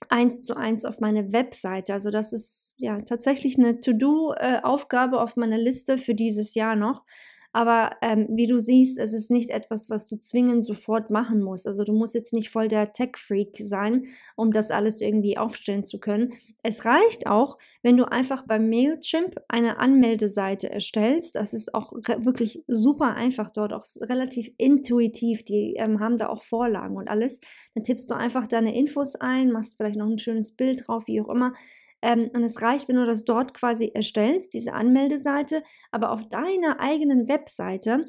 eins 0.08 0.40
zu 0.40 0.56
eins 0.56 0.84
auf 0.84 1.00
meine 1.00 1.32
Webseite. 1.32 1.92
Also 1.92 2.10
das 2.10 2.32
ist 2.32 2.74
ja 2.78 3.00
tatsächlich 3.02 3.58
eine 3.58 3.80
To-Do-Aufgabe 3.80 5.16
äh, 5.16 5.18
auf 5.18 5.36
meiner 5.36 5.58
Liste 5.58 5.98
für 5.98 6.14
dieses 6.14 6.54
Jahr 6.54 6.76
noch. 6.76 7.04
Aber 7.52 7.92
ähm, 8.02 8.28
wie 8.30 8.46
du 8.46 8.60
siehst, 8.60 8.98
es 8.98 9.12
ist 9.12 9.30
nicht 9.30 9.50
etwas, 9.50 9.88
was 9.88 10.08
du 10.08 10.16
zwingend 10.16 10.64
sofort 10.64 11.10
machen 11.10 11.42
musst. 11.42 11.66
Also 11.66 11.84
du 11.84 11.92
musst 11.92 12.14
jetzt 12.14 12.32
nicht 12.32 12.50
voll 12.50 12.68
der 12.68 12.92
Tech-Freak 12.92 13.56
sein, 13.58 14.06
um 14.36 14.52
das 14.52 14.70
alles 14.70 15.00
irgendwie 15.00 15.38
aufstellen 15.38 15.84
zu 15.84 15.98
können. 15.98 16.34
Es 16.62 16.84
reicht 16.84 17.26
auch, 17.26 17.56
wenn 17.82 17.96
du 17.96 18.04
einfach 18.04 18.44
bei 18.46 18.58
Mailchimp 18.58 19.36
eine 19.48 19.78
Anmeldeseite 19.78 20.70
erstellst. 20.70 21.36
Das 21.36 21.54
ist 21.54 21.74
auch 21.74 21.92
wirklich 21.92 22.62
super 22.66 23.14
einfach 23.14 23.50
dort, 23.50 23.72
auch 23.72 23.86
relativ 24.02 24.50
intuitiv. 24.58 25.44
Die 25.44 25.74
ähm, 25.78 26.00
haben 26.00 26.18
da 26.18 26.28
auch 26.28 26.42
Vorlagen 26.42 26.96
und 26.96 27.08
alles. 27.08 27.40
Dann 27.74 27.84
tippst 27.84 28.10
du 28.10 28.14
einfach 28.14 28.46
deine 28.46 28.76
Infos 28.76 29.14
ein, 29.14 29.50
machst 29.52 29.76
vielleicht 29.76 29.96
noch 29.96 30.06
ein 30.06 30.18
schönes 30.18 30.54
Bild 30.54 30.86
drauf, 30.86 31.06
wie 31.06 31.20
auch 31.20 31.28
immer. 31.28 31.54
Ähm, 32.02 32.30
und 32.34 32.44
es 32.44 32.62
reicht, 32.62 32.88
wenn 32.88 32.96
du 32.96 33.06
das 33.06 33.24
dort 33.24 33.54
quasi 33.54 33.90
erstellst, 33.92 34.54
diese 34.54 34.72
Anmeldeseite, 34.72 35.62
aber 35.90 36.12
auf 36.12 36.28
deiner 36.28 36.80
eigenen 36.80 37.28
Webseite 37.28 38.04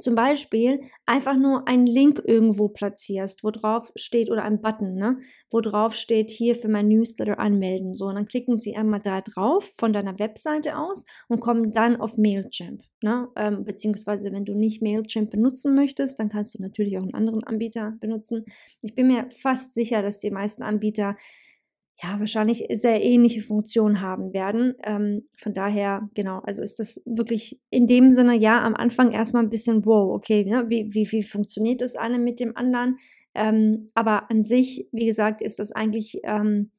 zum 0.00 0.14
Beispiel 0.14 0.80
einfach 1.06 1.36
nur 1.36 1.68
einen 1.68 1.86
Link 1.86 2.22
irgendwo 2.24 2.68
platzierst, 2.68 3.44
wo 3.44 3.50
drauf 3.50 3.92
steht, 3.96 4.30
oder 4.30 4.44
einen 4.44 4.60
Button, 4.60 4.94
ne, 4.94 5.18
wo 5.50 5.60
drauf 5.60 5.94
steht, 5.94 6.30
hier 6.30 6.54
für 6.54 6.68
mein 6.68 6.88
Newsletter 6.88 7.38
anmelden. 7.38 7.94
So, 7.94 8.06
und 8.06 8.16
dann 8.16 8.26
klicken 8.26 8.58
sie 8.58 8.76
einmal 8.76 9.00
da 9.00 9.20
drauf 9.20 9.72
von 9.78 9.92
deiner 9.92 10.18
Webseite 10.18 10.76
aus 10.78 11.04
und 11.28 11.40
kommen 11.40 11.72
dann 11.72 11.96
auf 11.96 12.16
Mailchimp. 12.16 12.82
Ne? 13.02 13.28
Ähm, 13.36 13.64
beziehungsweise, 13.64 14.32
wenn 14.32 14.44
du 14.44 14.54
nicht 14.54 14.82
Mailchimp 14.82 15.30
benutzen 15.30 15.74
möchtest, 15.74 16.18
dann 16.18 16.28
kannst 16.28 16.54
du 16.54 16.62
natürlich 16.62 16.98
auch 16.98 17.02
einen 17.02 17.14
anderen 17.14 17.44
Anbieter 17.44 17.94
benutzen. 18.00 18.44
Ich 18.82 18.94
bin 18.94 19.08
mir 19.08 19.28
fast 19.30 19.74
sicher, 19.74 20.02
dass 20.02 20.18
die 20.18 20.30
meisten 20.30 20.62
Anbieter 20.62 21.16
ja, 22.02 22.20
wahrscheinlich 22.20 22.66
sehr 22.72 23.02
ähnliche 23.02 23.40
Funktionen 23.40 24.00
haben 24.02 24.34
werden. 24.34 24.74
Ähm, 24.82 25.28
von 25.38 25.54
daher, 25.54 26.08
genau, 26.14 26.40
also 26.40 26.62
ist 26.62 26.78
das 26.78 27.00
wirklich 27.06 27.58
in 27.70 27.86
dem 27.86 28.10
Sinne, 28.10 28.36
ja, 28.36 28.62
am 28.62 28.74
Anfang 28.74 29.12
erstmal 29.12 29.42
ein 29.42 29.50
bisschen, 29.50 29.86
wow, 29.86 30.14
okay, 30.14 30.44
ne, 30.44 30.66
wie, 30.68 30.92
wie, 30.92 31.10
wie 31.10 31.22
funktioniert 31.22 31.80
das 31.80 31.96
eine 31.96 32.18
mit 32.18 32.38
dem 32.38 32.54
anderen? 32.54 32.98
Ähm, 33.34 33.90
aber 33.94 34.30
an 34.30 34.42
sich, 34.42 34.88
wie 34.92 35.06
gesagt, 35.06 35.40
ist 35.40 35.58
das 35.58 35.72
eigentlich 35.72 36.20
ähm, 36.24 36.70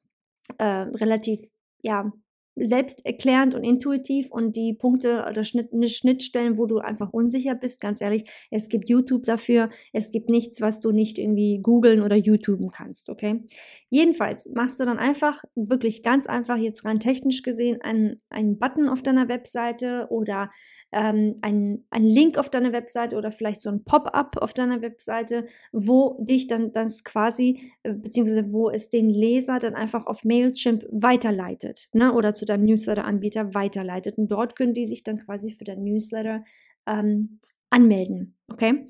äh, 0.59 0.63
relativ, 0.63 1.41
ja, 1.81 2.11
selbsterklärend 2.59 3.55
und 3.55 3.63
intuitiv 3.63 4.31
und 4.31 4.55
die 4.55 4.73
Punkte 4.73 5.25
oder 5.29 5.43
Schnitt, 5.43 5.69
Schnittstellen, 5.89 6.57
wo 6.57 6.65
du 6.65 6.79
einfach 6.79 7.13
unsicher 7.13 7.55
bist, 7.55 7.79
ganz 7.79 8.01
ehrlich, 8.01 8.29
es 8.51 8.69
gibt 8.69 8.89
YouTube 8.89 9.25
dafür, 9.25 9.69
es 9.93 10.11
gibt 10.11 10.29
nichts, 10.29 10.61
was 10.61 10.81
du 10.81 10.91
nicht 10.91 11.17
irgendwie 11.17 11.59
googeln 11.61 12.01
oder 12.01 12.15
YouTuben 12.15 12.71
kannst, 12.71 13.09
okay? 13.09 13.43
Jedenfalls 13.89 14.49
machst 14.53 14.79
du 14.79 14.85
dann 14.85 14.97
einfach, 14.97 15.43
wirklich 15.55 16.03
ganz 16.03 16.27
einfach 16.27 16.57
jetzt 16.57 16.85
rein 16.85 16.99
technisch 16.99 17.41
gesehen, 17.41 17.81
einen, 17.81 18.21
einen 18.29 18.59
Button 18.59 18.89
auf 18.89 19.01
deiner 19.01 19.27
Webseite 19.29 20.07
oder 20.09 20.49
ähm, 20.91 21.35
einen, 21.41 21.85
einen 21.89 22.05
Link 22.07 22.37
auf 22.37 22.49
deiner 22.49 22.73
Webseite 22.73 23.17
oder 23.17 23.31
vielleicht 23.31 23.61
so 23.61 23.69
ein 23.69 23.83
Pop-up 23.83 24.37
auf 24.37 24.53
deiner 24.53 24.81
Webseite, 24.81 25.45
wo 25.71 26.17
dich 26.21 26.47
dann 26.47 26.71
das 26.73 27.03
quasi, 27.03 27.73
äh, 27.83 27.93
beziehungsweise 27.93 28.51
wo 28.51 28.69
es 28.69 28.89
den 28.89 29.09
Leser 29.09 29.59
dann 29.59 29.75
einfach 29.75 30.07
auf 30.07 30.23
Mailchimp 30.23 30.85
weiterleitet, 30.91 31.89
ne? 31.93 32.13
Oder 32.13 32.33
zu 32.33 32.45
deinem 32.49 32.65
Newsletter-Anbieter 32.65 33.53
weiterleitet. 33.53 34.17
Und 34.17 34.29
dort 34.29 34.55
können 34.55 34.73
die 34.73 34.85
sich 34.85 35.03
dann 35.03 35.19
quasi 35.19 35.51
für 35.51 35.63
dein 35.63 35.83
Newsletter 35.83 36.43
ähm, 36.87 37.39
anmelden. 37.69 38.37
Okay? 38.47 38.89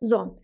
So, 0.00 0.38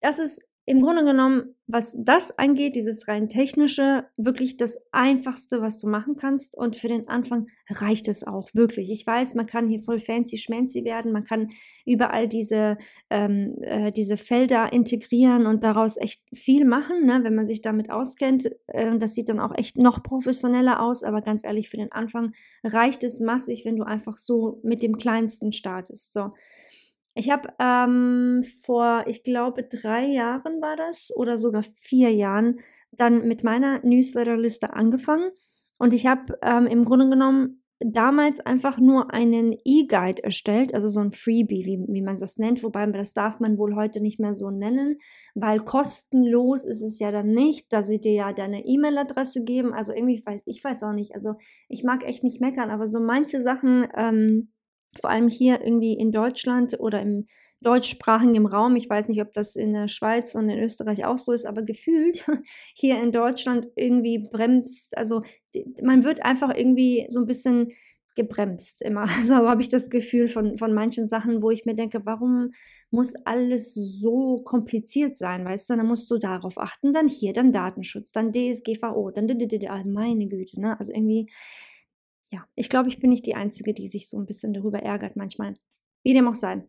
das 0.00 0.18
ist 0.18 0.42
im 0.66 0.80
Grunde 0.80 1.04
genommen, 1.04 1.54
was 1.66 1.94
das 1.98 2.38
angeht, 2.38 2.74
dieses 2.74 3.06
rein 3.06 3.28
technische, 3.28 4.06
wirklich 4.16 4.56
das 4.56 4.78
Einfachste, 4.92 5.60
was 5.60 5.78
du 5.78 5.86
machen 5.88 6.16
kannst. 6.16 6.56
Und 6.56 6.78
für 6.78 6.88
den 6.88 7.06
Anfang 7.08 7.48
reicht 7.68 8.08
es 8.08 8.26
auch 8.26 8.48
wirklich. 8.54 8.90
Ich 8.90 9.06
weiß, 9.06 9.34
man 9.34 9.46
kann 9.46 9.68
hier 9.68 9.80
voll 9.80 9.98
fancy 9.98 10.38
schmancy 10.38 10.84
werden, 10.84 11.12
man 11.12 11.24
kann 11.24 11.50
überall 11.84 12.28
diese, 12.28 12.78
ähm, 13.10 13.56
äh, 13.60 13.92
diese 13.92 14.16
Felder 14.16 14.72
integrieren 14.72 15.46
und 15.46 15.64
daraus 15.64 15.98
echt 15.98 16.22
viel 16.34 16.64
machen, 16.64 17.04
ne, 17.04 17.20
wenn 17.24 17.34
man 17.34 17.46
sich 17.46 17.60
damit 17.60 17.90
auskennt. 17.90 18.50
Äh, 18.66 18.98
das 18.98 19.14
sieht 19.14 19.28
dann 19.28 19.40
auch 19.40 19.52
echt 19.54 19.76
noch 19.76 20.02
professioneller 20.02 20.82
aus, 20.82 21.02
aber 21.02 21.20
ganz 21.20 21.44
ehrlich, 21.44 21.68
für 21.68 21.76
den 21.76 21.92
Anfang 21.92 22.32
reicht 22.62 23.04
es 23.04 23.20
massig, 23.20 23.66
wenn 23.66 23.76
du 23.76 23.84
einfach 23.84 24.16
so 24.16 24.60
mit 24.62 24.82
dem 24.82 24.96
Kleinsten 24.96 25.52
startest. 25.52 26.12
So. 26.12 26.32
Ich 27.14 27.30
habe 27.30 27.48
ähm, 27.60 28.42
vor, 28.62 29.04
ich 29.06 29.22
glaube, 29.22 29.62
drei 29.62 30.06
Jahren 30.06 30.60
war 30.60 30.76
das 30.76 31.12
oder 31.14 31.38
sogar 31.38 31.62
vier 31.76 32.12
Jahren 32.12 32.60
dann 32.90 33.26
mit 33.26 33.44
meiner 33.44 33.84
Newsletterliste 33.84 34.74
angefangen. 34.74 35.30
Und 35.78 35.94
ich 35.94 36.06
habe 36.06 36.38
ähm, 36.42 36.66
im 36.66 36.84
Grunde 36.84 37.08
genommen 37.08 37.62
damals 37.80 38.40
einfach 38.40 38.78
nur 38.78 39.12
einen 39.12 39.54
E-Guide 39.64 40.22
erstellt, 40.22 40.74
also 40.74 40.88
so 40.88 41.00
ein 41.00 41.10
Freebie, 41.10 41.66
wie, 41.66 41.84
wie 41.92 42.02
man 42.02 42.16
das 42.16 42.38
nennt, 42.38 42.62
wobei 42.62 42.86
das 42.86 43.12
darf 43.12 43.40
man 43.40 43.58
wohl 43.58 43.74
heute 43.74 44.00
nicht 44.00 44.20
mehr 44.20 44.34
so 44.34 44.50
nennen, 44.50 44.98
weil 45.34 45.60
kostenlos 45.60 46.64
ist 46.64 46.82
es 46.82 46.98
ja 46.98 47.10
dann 47.10 47.32
nicht, 47.32 47.72
da 47.72 47.82
sie 47.82 48.00
dir 48.00 48.12
ja 48.12 48.32
deine 48.32 48.64
E-Mail-Adresse 48.64 49.42
geben, 49.42 49.74
also 49.74 49.92
irgendwie 49.92 50.22
weiß 50.24 50.42
ich 50.46 50.62
weiß 50.62 50.84
auch 50.84 50.92
nicht, 50.92 51.14
also 51.14 51.34
ich 51.68 51.84
mag 51.84 52.04
echt 52.04 52.22
nicht 52.22 52.40
meckern, 52.40 52.70
aber 52.70 52.86
so 52.86 53.00
manche 53.00 53.42
Sachen 53.42 53.86
ähm, 53.96 54.53
vor 55.00 55.10
allem 55.10 55.28
hier 55.28 55.60
irgendwie 55.60 55.94
in 55.94 56.12
Deutschland 56.12 56.78
oder 56.80 57.00
im 57.00 57.26
deutschsprachigen 57.60 58.46
Raum. 58.46 58.76
Ich 58.76 58.88
weiß 58.88 59.08
nicht, 59.08 59.22
ob 59.22 59.32
das 59.32 59.56
in 59.56 59.72
der 59.72 59.88
Schweiz 59.88 60.34
und 60.34 60.48
in 60.50 60.58
Österreich 60.58 61.04
auch 61.04 61.18
so 61.18 61.32
ist, 61.32 61.46
aber 61.46 61.62
gefühlt 61.62 62.24
hier 62.74 63.02
in 63.02 63.10
Deutschland 63.10 63.68
irgendwie 63.74 64.18
bremst, 64.18 64.96
also 64.96 65.22
man 65.82 66.04
wird 66.04 66.24
einfach 66.24 66.54
irgendwie 66.54 67.06
so 67.08 67.20
ein 67.20 67.26
bisschen 67.26 67.72
gebremst 68.14 68.82
immer. 68.82 69.06
So 69.24 69.34
habe 69.34 69.62
ich 69.62 69.68
das 69.68 69.90
Gefühl 69.90 70.28
von, 70.28 70.58
von 70.58 70.72
manchen 70.72 71.06
Sachen, 71.06 71.42
wo 71.42 71.50
ich 71.50 71.64
mir 71.64 71.74
denke, 71.74 72.02
warum 72.04 72.52
muss 72.90 73.14
alles 73.24 73.74
so 73.74 74.42
kompliziert 74.44 75.16
sein, 75.16 75.44
weißt 75.44 75.70
du? 75.70 75.76
Dann 75.76 75.86
musst 75.86 76.10
du 76.10 76.18
darauf 76.18 76.58
achten, 76.58 76.92
dann 76.92 77.08
hier, 77.08 77.32
dann 77.32 77.52
Datenschutz, 77.52 78.12
dann 78.12 78.32
DSGVO, 78.32 79.10
dann 79.10 79.26
meine 79.86 80.28
Güte, 80.28 80.60
ne? 80.60 80.78
Also 80.78 80.92
irgendwie, 80.92 81.28
ja, 82.30 82.46
ich 82.54 82.68
glaube, 82.68 82.88
ich 82.88 82.98
bin 82.98 83.10
nicht 83.10 83.26
die 83.26 83.34
Einzige, 83.34 83.74
die 83.74 83.88
sich 83.88 84.08
so 84.08 84.18
ein 84.18 84.26
bisschen 84.26 84.52
darüber 84.52 84.80
ärgert 84.80 85.16
manchmal. 85.16 85.54
Wie 86.02 86.12
dem 86.12 86.28
auch 86.28 86.34
sei. 86.34 86.66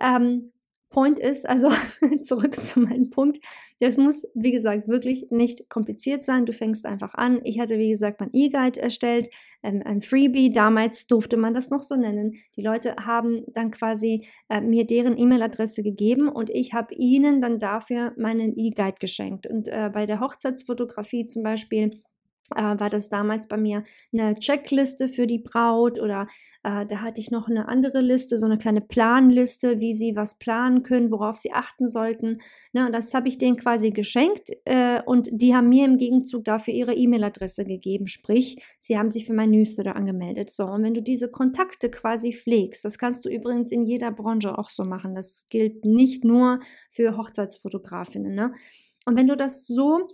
Ähm, 0.00 0.52
Point 0.90 1.18
ist, 1.18 1.46
also 1.46 1.68
zurück 2.22 2.56
zu 2.56 2.80
meinem 2.80 3.10
Punkt, 3.10 3.38
das 3.80 3.96
muss, 3.96 4.26
wie 4.34 4.50
gesagt, 4.50 4.88
wirklich 4.88 5.26
nicht 5.30 5.68
kompliziert 5.68 6.24
sein. 6.24 6.46
Du 6.46 6.52
fängst 6.52 6.86
einfach 6.86 7.14
an. 7.14 7.40
Ich 7.44 7.60
hatte, 7.60 7.78
wie 7.78 7.90
gesagt, 7.90 8.20
mein 8.20 8.30
E-Guide 8.32 8.80
erstellt, 8.80 9.28
ähm, 9.62 9.82
ein 9.84 10.02
Freebie. 10.02 10.50
Damals 10.50 11.06
durfte 11.06 11.36
man 11.36 11.54
das 11.54 11.70
noch 11.70 11.82
so 11.82 11.94
nennen. 11.94 12.34
Die 12.56 12.62
Leute 12.62 12.96
haben 12.96 13.44
dann 13.54 13.70
quasi 13.70 14.26
äh, 14.48 14.60
mir 14.60 14.86
deren 14.86 15.18
E-Mail-Adresse 15.18 15.82
gegeben 15.82 16.28
und 16.28 16.50
ich 16.50 16.72
habe 16.72 16.94
ihnen 16.94 17.40
dann 17.40 17.60
dafür 17.60 18.14
meinen 18.16 18.56
E-Guide 18.56 18.96
geschenkt. 18.98 19.46
Und 19.46 19.68
äh, 19.68 19.90
bei 19.92 20.06
der 20.06 20.20
Hochzeitsfotografie 20.20 21.26
zum 21.26 21.42
Beispiel 21.42 22.02
äh, 22.54 22.78
war 22.78 22.90
das 22.90 23.08
damals 23.08 23.48
bei 23.48 23.56
mir 23.56 23.84
eine 24.12 24.34
Checkliste 24.34 25.08
für 25.08 25.26
die 25.26 25.38
Braut 25.38 25.98
oder 25.98 26.26
äh, 26.62 26.86
da 26.86 27.02
hatte 27.02 27.20
ich 27.20 27.30
noch 27.30 27.48
eine 27.48 27.68
andere 27.68 28.00
Liste, 28.00 28.38
so 28.38 28.46
eine 28.46 28.58
kleine 28.58 28.80
Planliste, 28.80 29.80
wie 29.80 29.94
sie 29.94 30.16
was 30.16 30.38
planen 30.38 30.82
können, 30.82 31.10
worauf 31.10 31.36
sie 31.36 31.52
achten 31.52 31.88
sollten. 31.88 32.40
Ne, 32.72 32.86
und 32.86 32.92
das 32.92 33.14
habe 33.14 33.28
ich 33.28 33.38
denen 33.38 33.56
quasi 33.56 33.90
geschenkt 33.90 34.50
äh, 34.64 35.00
und 35.04 35.28
die 35.32 35.54
haben 35.54 35.68
mir 35.68 35.84
im 35.84 35.98
Gegenzug 35.98 36.44
dafür 36.44 36.74
ihre 36.74 36.94
E-Mail-Adresse 36.94 37.64
gegeben, 37.64 38.06
sprich, 38.06 38.62
sie 38.78 38.98
haben 38.98 39.10
sich 39.10 39.26
für 39.26 39.34
mein 39.34 39.50
Newsletter 39.50 39.96
angemeldet. 39.96 40.52
So, 40.52 40.64
und 40.64 40.82
wenn 40.82 40.94
du 40.94 41.02
diese 41.02 41.30
Kontakte 41.30 41.90
quasi 41.90 42.32
pflegst, 42.32 42.84
das 42.84 42.98
kannst 42.98 43.24
du 43.24 43.28
übrigens 43.28 43.70
in 43.70 43.84
jeder 43.84 44.10
Branche 44.10 44.58
auch 44.58 44.70
so 44.70 44.84
machen. 44.84 45.14
Das 45.14 45.46
gilt 45.48 45.84
nicht 45.84 46.24
nur 46.24 46.60
für 46.90 47.16
Hochzeitsfotografinnen. 47.16 48.34
Ne? 48.34 48.52
Und 49.06 49.16
wenn 49.16 49.26
du 49.26 49.36
das 49.36 49.66
so 49.66 50.08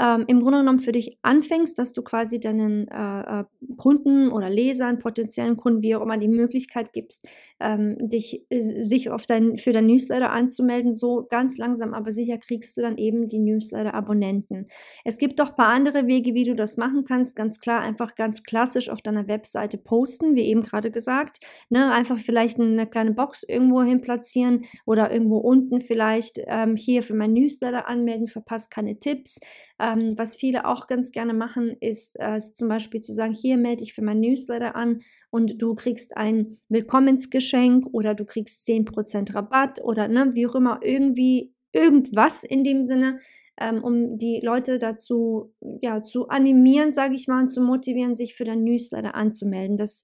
ähm, 0.00 0.24
im 0.28 0.40
Grunde 0.40 0.60
genommen 0.60 0.80
für 0.80 0.92
dich 0.92 1.18
anfängst, 1.22 1.78
dass 1.78 1.92
du 1.92 2.02
quasi 2.02 2.40
deinen 2.40 2.88
äh, 2.88 3.40
äh, 3.40 3.44
Kunden 3.76 4.30
oder 4.30 4.48
Lesern, 4.48 4.98
potenziellen 4.98 5.58
Kunden, 5.58 5.82
wie 5.82 5.94
auch 5.94 6.00
immer, 6.00 6.16
die 6.16 6.28
Möglichkeit 6.28 6.92
gibst, 6.94 7.28
ähm, 7.60 7.96
dich 8.00 8.46
sich 8.50 9.10
auf 9.10 9.26
dein, 9.26 9.58
für 9.58 9.72
dein 9.72 9.86
Newsletter 9.86 10.30
anzumelden. 10.30 10.94
So 10.94 11.26
ganz 11.28 11.58
langsam, 11.58 11.92
aber 11.92 12.12
sicher 12.12 12.38
kriegst 12.38 12.76
du 12.76 12.80
dann 12.80 12.96
eben 12.96 13.28
die 13.28 13.38
Newsletter-Abonnenten. 13.38 14.64
Es 15.04 15.18
gibt 15.18 15.38
doch 15.38 15.50
ein 15.50 15.56
paar 15.56 15.74
andere 15.74 16.06
Wege, 16.06 16.32
wie 16.34 16.44
du 16.44 16.54
das 16.54 16.78
machen 16.78 17.04
kannst. 17.04 17.36
Ganz 17.36 17.60
klar, 17.60 17.82
einfach 17.82 18.14
ganz 18.14 18.42
klassisch 18.42 18.88
auf 18.88 19.02
deiner 19.02 19.28
Webseite 19.28 19.76
posten, 19.76 20.34
wie 20.34 20.44
eben 20.44 20.62
gerade 20.62 20.90
gesagt. 20.90 21.38
Ne? 21.68 21.92
Einfach 21.92 22.18
vielleicht 22.18 22.58
eine 22.58 22.86
kleine 22.86 23.12
Box 23.12 23.42
irgendwo 23.42 23.82
hin 23.82 24.00
platzieren 24.00 24.64
oder 24.86 25.12
irgendwo 25.12 25.38
unten 25.38 25.80
vielleicht 25.80 26.40
ähm, 26.46 26.76
hier 26.76 27.02
für 27.02 27.14
mein 27.14 27.34
Newsletter 27.34 27.86
anmelden, 27.86 28.28
verpasst 28.28 28.70
keine 28.70 28.98
Tipps. 28.98 29.40
Ähm, 29.80 30.16
was 30.16 30.36
viele 30.36 30.66
auch 30.66 30.86
ganz 30.86 31.10
gerne 31.10 31.34
machen, 31.34 31.76
ist, 31.80 32.16
äh, 32.20 32.38
zum 32.40 32.68
Beispiel 32.68 33.00
zu 33.00 33.12
sagen, 33.12 33.34
hier 33.34 33.56
melde 33.56 33.82
ich 33.82 33.92
für 33.92 34.02
mein 34.02 34.20
Newsletter 34.20 34.76
an 34.76 35.00
und 35.30 35.60
du 35.60 35.74
kriegst 35.74 36.16
ein 36.16 36.58
Willkommensgeschenk 36.68 37.86
oder 37.92 38.14
du 38.14 38.24
kriegst 38.24 38.64
10% 38.64 39.34
Rabatt 39.34 39.82
oder 39.82 40.06
ne, 40.06 40.30
wie 40.34 40.46
auch 40.46 40.54
immer, 40.54 40.78
irgendwie 40.82 41.52
irgendwas 41.72 42.44
in 42.44 42.62
dem 42.62 42.84
Sinne, 42.84 43.18
ähm, 43.60 43.82
um 43.82 44.16
die 44.16 44.40
Leute 44.40 44.78
dazu 44.78 45.52
ja, 45.82 46.02
zu 46.02 46.28
animieren, 46.28 46.92
sage 46.92 47.14
ich 47.14 47.26
mal, 47.26 47.42
und 47.42 47.50
zu 47.50 47.60
motivieren, 47.60 48.14
sich 48.14 48.34
für 48.34 48.44
dein 48.44 48.62
Newsletter 48.62 49.16
anzumelden. 49.16 49.76
Das 49.76 50.02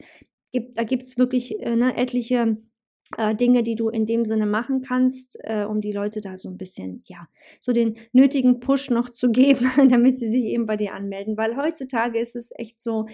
gibt, 0.53 0.79
da 0.79 0.85
gibt 0.85 1.05
es 1.05 1.17
wirklich 1.17 1.61
äh, 1.61 1.77
ne, 1.77 1.97
etliche 1.97 2.59
äh, 3.17 3.35
Dinge, 3.35 3.62
die 3.62 3.75
du 3.75 3.88
in 3.88 4.07
dem 4.07 4.25
Sinne 4.25 4.47
machen 4.47 4.83
kannst, 4.83 5.38
äh, 5.43 5.64
um 5.64 5.81
die 5.81 5.93
Leute 5.93 6.21
da 6.21 6.37
so 6.37 6.49
ein 6.49 6.59
bisschen, 6.59 7.02
ja, 7.07 7.29
so 7.61 7.73
den 7.73 7.95
nötigen 8.12 8.61
Push 8.61 8.90
noch 8.90 9.11
zu 9.11 9.31
geben, 9.33 9.71
damit 9.88 10.17
sie 10.17 10.29
sich 10.29 10.45
eben 10.45 10.67
bei 10.67 10.76
dir 10.76 10.95
anmelden. 10.95 11.37
Weil 11.37 11.57
heutzutage 11.57 12.19
ist 12.19 12.37
es 12.37 12.52
echt 12.57 12.81
so, 12.81 13.07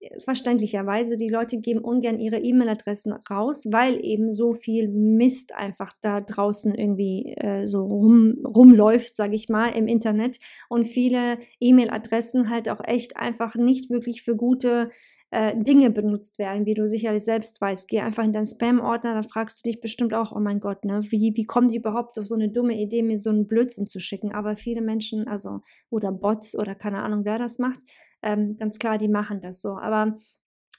äh, 0.00 0.20
verständlicherweise, 0.20 1.16
die 1.16 1.28
Leute 1.28 1.58
geben 1.58 1.80
ungern 1.80 2.18
ihre 2.18 2.38
E-Mail-Adressen 2.38 3.12
raus, 3.30 3.66
weil 3.70 4.02
eben 4.04 4.32
so 4.32 4.54
viel 4.54 4.88
Mist 4.88 5.54
einfach 5.54 5.92
da 6.02 6.20
draußen 6.20 6.74
irgendwie 6.74 7.34
äh, 7.36 7.66
so 7.66 7.84
rum, 7.84 8.38
rumläuft, 8.46 9.16
sage 9.16 9.34
ich 9.34 9.48
mal, 9.48 9.68
im 9.68 9.86
Internet. 9.86 10.38
Und 10.68 10.84
viele 10.84 11.38
E-Mail-Adressen 11.60 12.50
halt 12.50 12.68
auch 12.68 12.80
echt 12.82 13.16
einfach 13.16 13.54
nicht 13.54 13.90
wirklich 13.90 14.22
für 14.22 14.36
gute 14.36 14.90
äh, 15.36 15.54
Dinge 15.54 15.90
benutzt 15.90 16.38
werden, 16.38 16.64
wie 16.64 16.72
du 16.72 16.88
sicherlich 16.88 17.22
selbst 17.22 17.60
weißt. 17.60 17.88
Geh 17.88 18.00
einfach 18.00 18.24
in 18.24 18.32
deinen 18.32 18.46
Spam-Ordner, 18.46 19.12
da 19.12 19.22
fragst 19.22 19.58
du 19.58 19.68
dich 19.68 19.82
bestimmt 19.82 20.14
auch, 20.14 20.32
oh 20.32 20.40
mein 20.40 20.60
Gott, 20.60 20.86
ne, 20.86 21.02
wie, 21.10 21.32
wie 21.36 21.44
kommen 21.44 21.68
die 21.68 21.76
überhaupt 21.76 22.18
auf 22.18 22.24
so 22.24 22.34
eine 22.34 22.48
dumme 22.48 22.74
Idee, 22.74 23.02
mir 23.02 23.18
so 23.18 23.28
einen 23.28 23.46
Blödsinn 23.46 23.86
zu 23.86 24.00
schicken? 24.00 24.32
Aber 24.32 24.56
viele 24.56 24.80
Menschen, 24.80 25.28
also, 25.28 25.60
oder 25.90 26.10
Bots 26.10 26.58
oder 26.58 26.74
keine 26.74 27.02
Ahnung, 27.02 27.26
wer 27.26 27.38
das 27.38 27.58
macht, 27.58 27.80
ähm, 28.22 28.56
ganz 28.56 28.78
klar, 28.78 28.96
die 28.96 29.08
machen 29.08 29.42
das 29.42 29.60
so. 29.60 29.76
Aber 29.76 30.16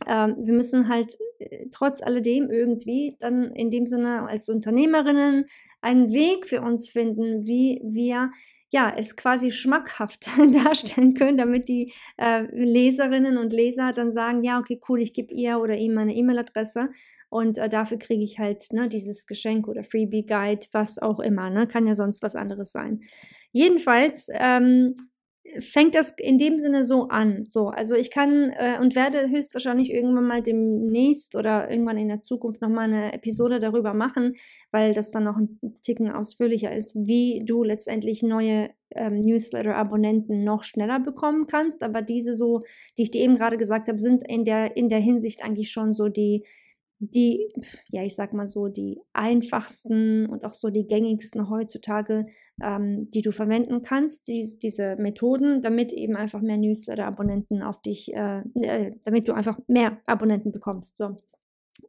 ähm, 0.07 0.35
wir 0.39 0.53
müssen 0.55 0.89
halt 0.89 1.15
äh, 1.37 1.67
trotz 1.71 2.01
alledem 2.01 2.49
irgendwie 2.49 3.15
dann 3.19 3.51
in 3.51 3.69
dem 3.69 3.85
Sinne 3.85 4.27
als 4.27 4.49
Unternehmerinnen 4.49 5.45
einen 5.81 6.11
Weg 6.11 6.47
für 6.47 6.61
uns 6.61 6.89
finden, 6.89 7.45
wie 7.45 7.79
wir 7.83 8.31
ja, 8.69 8.93
es 8.95 9.15
quasi 9.15 9.51
schmackhaft 9.51 10.27
darstellen 10.63 11.13
können, 11.13 11.37
damit 11.37 11.67
die 11.67 11.93
äh, 12.17 12.43
Leserinnen 12.51 13.37
und 13.37 13.53
Leser 13.53 13.93
dann 13.93 14.11
sagen, 14.11 14.43
ja, 14.43 14.59
okay, 14.59 14.81
cool, 14.89 15.01
ich 15.01 15.13
gebe 15.13 15.33
ihr 15.33 15.59
oder 15.59 15.75
ihm 15.75 15.93
meine 15.93 16.15
E-Mail-Adresse 16.15 16.89
und 17.29 17.57
äh, 17.57 17.69
dafür 17.69 17.97
kriege 17.97 18.23
ich 18.23 18.39
halt 18.39 18.71
ne, 18.71 18.89
dieses 18.89 19.25
Geschenk 19.25 19.67
oder 19.67 19.83
Freebie-Guide, 19.83 20.67
was 20.71 20.99
auch 20.99 21.19
immer, 21.19 21.49
ne? 21.49 21.67
kann 21.67 21.87
ja 21.87 21.95
sonst 21.95 22.21
was 22.23 22.35
anderes 22.35 22.71
sein. 22.71 23.01
Jedenfalls 23.51 24.27
ähm, 24.33 24.95
fängt 25.59 25.95
das 25.95 26.13
in 26.17 26.37
dem 26.37 26.59
Sinne 26.59 26.85
so 26.85 27.07
an. 27.07 27.45
So, 27.47 27.67
also 27.69 27.95
ich 27.95 28.11
kann 28.11 28.51
äh, 28.51 28.79
und 28.79 28.95
werde 28.95 29.29
höchstwahrscheinlich 29.29 29.91
irgendwann 29.91 30.27
mal 30.27 30.41
demnächst 30.41 31.35
oder 31.35 31.69
irgendwann 31.69 31.97
in 31.97 32.09
der 32.09 32.21
Zukunft 32.21 32.61
nochmal 32.61 32.85
eine 32.85 33.13
Episode 33.13 33.59
darüber 33.59 33.93
machen, 33.93 34.35
weil 34.71 34.93
das 34.93 35.11
dann 35.11 35.23
noch 35.23 35.37
ein 35.37 35.59
Ticken 35.83 36.11
ausführlicher 36.11 36.75
ist, 36.75 36.95
wie 36.95 37.43
du 37.45 37.63
letztendlich 37.63 38.23
neue 38.23 38.69
ähm, 38.91 39.21
Newsletter-Abonnenten 39.21 40.43
noch 40.43 40.63
schneller 40.63 40.99
bekommen 40.99 41.47
kannst. 41.47 41.83
Aber 41.83 42.01
diese 42.01 42.35
so, 42.35 42.63
die 42.97 43.03
ich 43.03 43.11
dir 43.11 43.21
eben 43.21 43.35
gerade 43.35 43.57
gesagt 43.57 43.87
habe, 43.87 43.99
sind 43.99 44.27
in 44.27 44.45
der, 44.45 44.77
in 44.77 44.89
der 44.89 44.99
Hinsicht 44.99 45.43
eigentlich 45.43 45.71
schon 45.71 45.93
so 45.93 46.09
die 46.09 46.43
die, 46.99 47.53
ja, 47.89 48.03
ich 48.03 48.15
sag 48.15 48.33
mal 48.33 48.47
so, 48.47 48.67
die 48.67 48.99
einfachsten 49.13 50.25
und 50.27 50.43
auch 50.43 50.53
so 50.53 50.69
die 50.69 50.87
gängigsten 50.87 51.49
heutzutage, 51.49 52.25
ähm, 52.61 53.09
die 53.11 53.21
du 53.21 53.31
verwenden 53.31 53.83
kannst, 53.83 54.27
dies, 54.27 54.57
diese 54.57 54.95
Methoden, 54.97 55.61
damit 55.61 55.93
eben 55.93 56.15
einfach 56.15 56.41
mehr 56.41 56.57
Newsletter-Abonnenten 56.57 57.61
auf 57.61 57.81
dich, 57.81 58.13
äh, 58.13 58.41
äh, 58.55 58.95
damit 59.05 59.27
du 59.27 59.33
einfach 59.33 59.59
mehr 59.67 59.99
Abonnenten 60.05 60.51
bekommst. 60.51 60.97
So. 60.97 61.21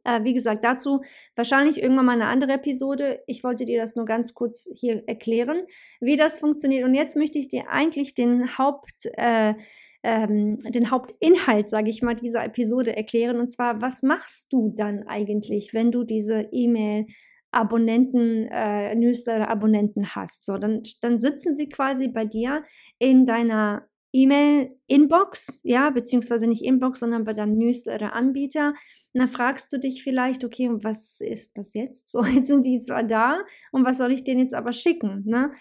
Äh, 0.03 0.23
wie 0.23 0.33
gesagt, 0.33 0.63
dazu 0.63 1.01
wahrscheinlich 1.35 1.81
irgendwann 1.81 2.05
mal 2.05 2.13
eine 2.13 2.27
andere 2.27 2.53
Episode. 2.53 3.21
Ich 3.25 3.43
wollte 3.43 3.65
dir 3.65 3.79
das 3.79 3.95
nur 3.95 4.05
ganz 4.05 4.33
kurz 4.33 4.69
hier 4.75 5.03
erklären, 5.07 5.63
wie 5.99 6.15
das 6.15 6.39
funktioniert. 6.39 6.85
Und 6.85 6.93
jetzt 6.93 7.15
möchte 7.15 7.39
ich 7.39 7.47
dir 7.47 7.69
eigentlich 7.69 8.13
den 8.13 8.57
Haupt, 8.57 9.07
äh, 9.13 9.55
ähm, 10.03 10.57
den 10.57 10.91
Hauptinhalt, 10.91 11.69
sage 11.69 11.89
ich 11.89 12.01
mal, 12.01 12.15
dieser 12.15 12.45
Episode 12.45 12.95
erklären. 12.95 13.39
Und 13.39 13.51
zwar, 13.51 13.81
was 13.81 14.03
machst 14.03 14.53
du 14.53 14.73
dann 14.77 15.03
eigentlich, 15.07 15.73
wenn 15.73 15.91
du 15.91 16.03
diese 16.03 16.47
E-Mail 16.51 17.05
Abonnenten, 17.51 18.47
äh, 18.51 18.93
Newsletter-Abonnenten 18.95 20.15
hast. 20.15 20.45
So, 20.45 20.57
dann, 20.57 20.83
dann 21.01 21.19
sitzen 21.19 21.55
sie 21.55 21.67
quasi 21.67 22.07
bei 22.07 22.25
dir 22.25 22.63
in 22.99 23.25
deiner 23.25 23.87
E-Mail-Inbox, 24.11 25.59
ja, 25.63 25.89
beziehungsweise 25.91 26.47
nicht 26.47 26.63
Inbox, 26.63 26.99
sondern 26.99 27.25
bei 27.25 27.33
deinem 27.33 27.57
Newsletter-Anbieter. 27.57 28.69
Und 29.13 29.21
dann 29.21 29.27
fragst 29.27 29.71
du 29.73 29.79
dich 29.79 30.03
vielleicht, 30.03 30.43
okay, 30.43 30.69
was 30.71 31.21
ist 31.21 31.57
das 31.57 31.73
jetzt? 31.73 32.09
So, 32.09 32.23
jetzt 32.25 32.47
sind 32.47 32.65
die 32.65 32.79
zwar 32.79 33.03
da 33.03 33.39
und 33.71 33.85
was 33.85 33.97
soll 33.97 34.11
ich 34.11 34.23
denen 34.23 34.41
jetzt 34.41 34.53
aber 34.53 34.73
schicken? 34.73 35.23
Ne? 35.25 35.51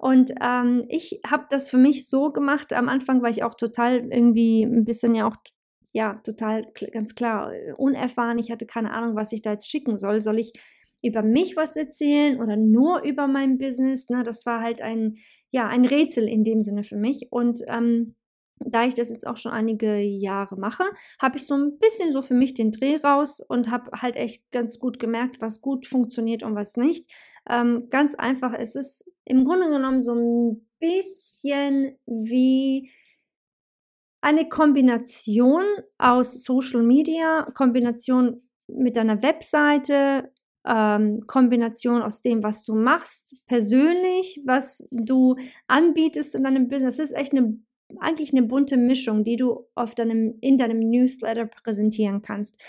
Und 0.00 0.32
ähm, 0.40 0.86
ich 0.88 1.20
habe 1.26 1.44
das 1.50 1.68
für 1.68 1.76
mich 1.76 2.08
so 2.08 2.32
gemacht. 2.32 2.72
Am 2.72 2.88
Anfang 2.88 3.20
war 3.20 3.28
ich 3.28 3.42
auch 3.42 3.54
total 3.54 4.10
irgendwie 4.10 4.62
ein 4.62 4.86
bisschen 4.86 5.14
ja 5.14 5.28
auch, 5.28 5.36
ja, 5.92 6.14
total 6.24 6.72
ganz 6.90 7.14
klar 7.14 7.52
äh, 7.52 7.74
unerfahren. 7.76 8.38
Ich 8.38 8.50
hatte 8.50 8.64
keine 8.64 8.92
Ahnung, 8.94 9.14
was 9.14 9.30
ich 9.32 9.42
da 9.42 9.52
jetzt 9.52 9.70
schicken 9.70 9.98
soll. 9.98 10.20
Soll 10.20 10.38
ich 10.38 10.54
über 11.02 11.22
mich 11.22 11.54
was 11.54 11.76
erzählen 11.76 12.40
oder 12.40 12.56
nur 12.56 13.02
über 13.02 13.26
mein 13.26 13.58
Business? 13.58 14.08
Ne? 14.08 14.22
Das 14.22 14.46
war 14.46 14.62
halt 14.62 14.80
ein, 14.80 15.18
ja, 15.50 15.66
ein 15.68 15.84
Rätsel 15.84 16.26
in 16.26 16.44
dem 16.44 16.62
Sinne 16.62 16.82
für 16.82 16.96
mich. 16.96 17.26
Und 17.30 17.60
ähm, 17.68 18.14
da 18.64 18.84
ich 18.84 18.94
das 18.94 19.08
jetzt 19.08 19.26
auch 19.26 19.36
schon 19.36 19.52
einige 19.52 19.98
Jahre 19.98 20.56
mache, 20.56 20.84
habe 21.20 21.38
ich 21.38 21.46
so 21.46 21.54
ein 21.54 21.78
bisschen 21.78 22.12
so 22.12 22.22
für 22.22 22.34
mich 22.34 22.54
den 22.54 22.72
Dreh 22.72 22.96
raus 22.96 23.40
und 23.40 23.70
habe 23.70 23.90
halt 24.00 24.16
echt 24.16 24.42
ganz 24.52 24.78
gut 24.78 24.98
gemerkt, 24.98 25.40
was 25.40 25.60
gut 25.60 25.86
funktioniert 25.86 26.42
und 26.42 26.54
was 26.54 26.76
nicht. 26.76 27.10
Ähm, 27.48 27.88
ganz 27.90 28.14
einfach, 28.14 28.52
es 28.52 28.74
ist 28.74 29.10
im 29.24 29.44
Grunde 29.44 29.68
genommen 29.68 30.02
so 30.02 30.14
ein 30.14 30.68
bisschen 30.78 31.96
wie 32.06 32.90
eine 34.20 34.48
Kombination 34.48 35.64
aus 35.96 36.44
Social 36.44 36.82
Media, 36.82 37.50
Kombination 37.54 38.42
mit 38.68 38.96
deiner 38.96 39.22
Webseite, 39.22 40.30
ähm, 40.66 41.22
Kombination 41.26 42.02
aus 42.02 42.20
dem, 42.20 42.42
was 42.42 42.64
du 42.64 42.74
machst, 42.74 43.36
persönlich, 43.46 44.42
was 44.44 44.86
du 44.90 45.36
anbietest 45.66 46.34
in 46.34 46.44
deinem 46.44 46.68
Business. 46.68 46.98
Das 46.98 47.10
ist 47.10 47.16
echt 47.16 47.32
eine 47.32 47.58
eigentlich 47.98 48.32
eine 48.32 48.42
bunte 48.42 48.76
Mischung, 48.76 49.24
die 49.24 49.36
du 49.36 49.66
auf 49.74 49.94
deinem, 49.94 50.36
in 50.40 50.58
deinem 50.58 50.78
Newsletter 50.78 51.46
präsentieren 51.46 52.22
kannst. 52.22 52.60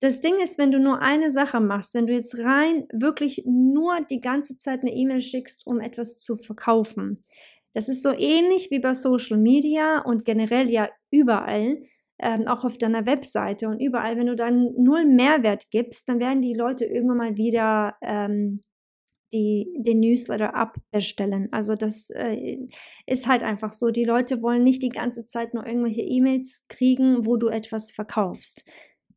Das 0.00 0.20
Ding 0.20 0.34
ist, 0.42 0.58
wenn 0.58 0.70
du 0.70 0.78
nur 0.78 1.00
eine 1.00 1.30
Sache 1.30 1.60
machst, 1.60 1.94
wenn 1.94 2.06
du 2.06 2.12
jetzt 2.12 2.38
rein 2.38 2.86
wirklich 2.92 3.44
nur 3.46 4.00
die 4.10 4.20
ganze 4.20 4.58
Zeit 4.58 4.80
eine 4.80 4.94
E-Mail 4.94 5.22
schickst, 5.22 5.66
um 5.66 5.80
etwas 5.80 6.18
zu 6.18 6.36
verkaufen, 6.36 7.24
das 7.72 7.88
ist 7.88 8.02
so 8.02 8.10
ähnlich 8.10 8.70
wie 8.70 8.78
bei 8.78 8.94
Social 8.94 9.36
Media 9.36 10.00
und 10.00 10.24
generell 10.24 10.70
ja 10.70 10.88
überall, 11.10 11.82
ähm, 12.18 12.46
auch 12.46 12.64
auf 12.64 12.78
deiner 12.78 13.04
Webseite 13.04 13.68
und 13.68 13.80
überall, 13.80 14.16
wenn 14.16 14.28
du 14.28 14.36
dann 14.36 14.72
null 14.78 15.04
Mehrwert 15.04 15.70
gibst, 15.70 16.08
dann 16.08 16.18
werden 16.18 16.40
die 16.40 16.54
Leute 16.54 16.86
irgendwann 16.86 17.18
mal 17.18 17.36
wieder 17.36 17.96
ähm, 18.00 18.62
die 19.32 19.72
den 19.78 20.00
Newsletter 20.00 20.54
abbestellen. 20.54 21.48
Also 21.52 21.74
das 21.74 22.10
äh, 22.10 22.56
ist 23.06 23.26
halt 23.26 23.42
einfach 23.42 23.72
so. 23.72 23.90
Die 23.90 24.04
Leute 24.04 24.42
wollen 24.42 24.64
nicht 24.64 24.82
die 24.82 24.90
ganze 24.90 25.26
Zeit 25.26 25.54
nur 25.54 25.66
irgendwelche 25.66 26.02
E-Mails 26.02 26.66
kriegen, 26.68 27.26
wo 27.26 27.36
du 27.36 27.48
etwas 27.48 27.90
verkaufst. 27.90 28.64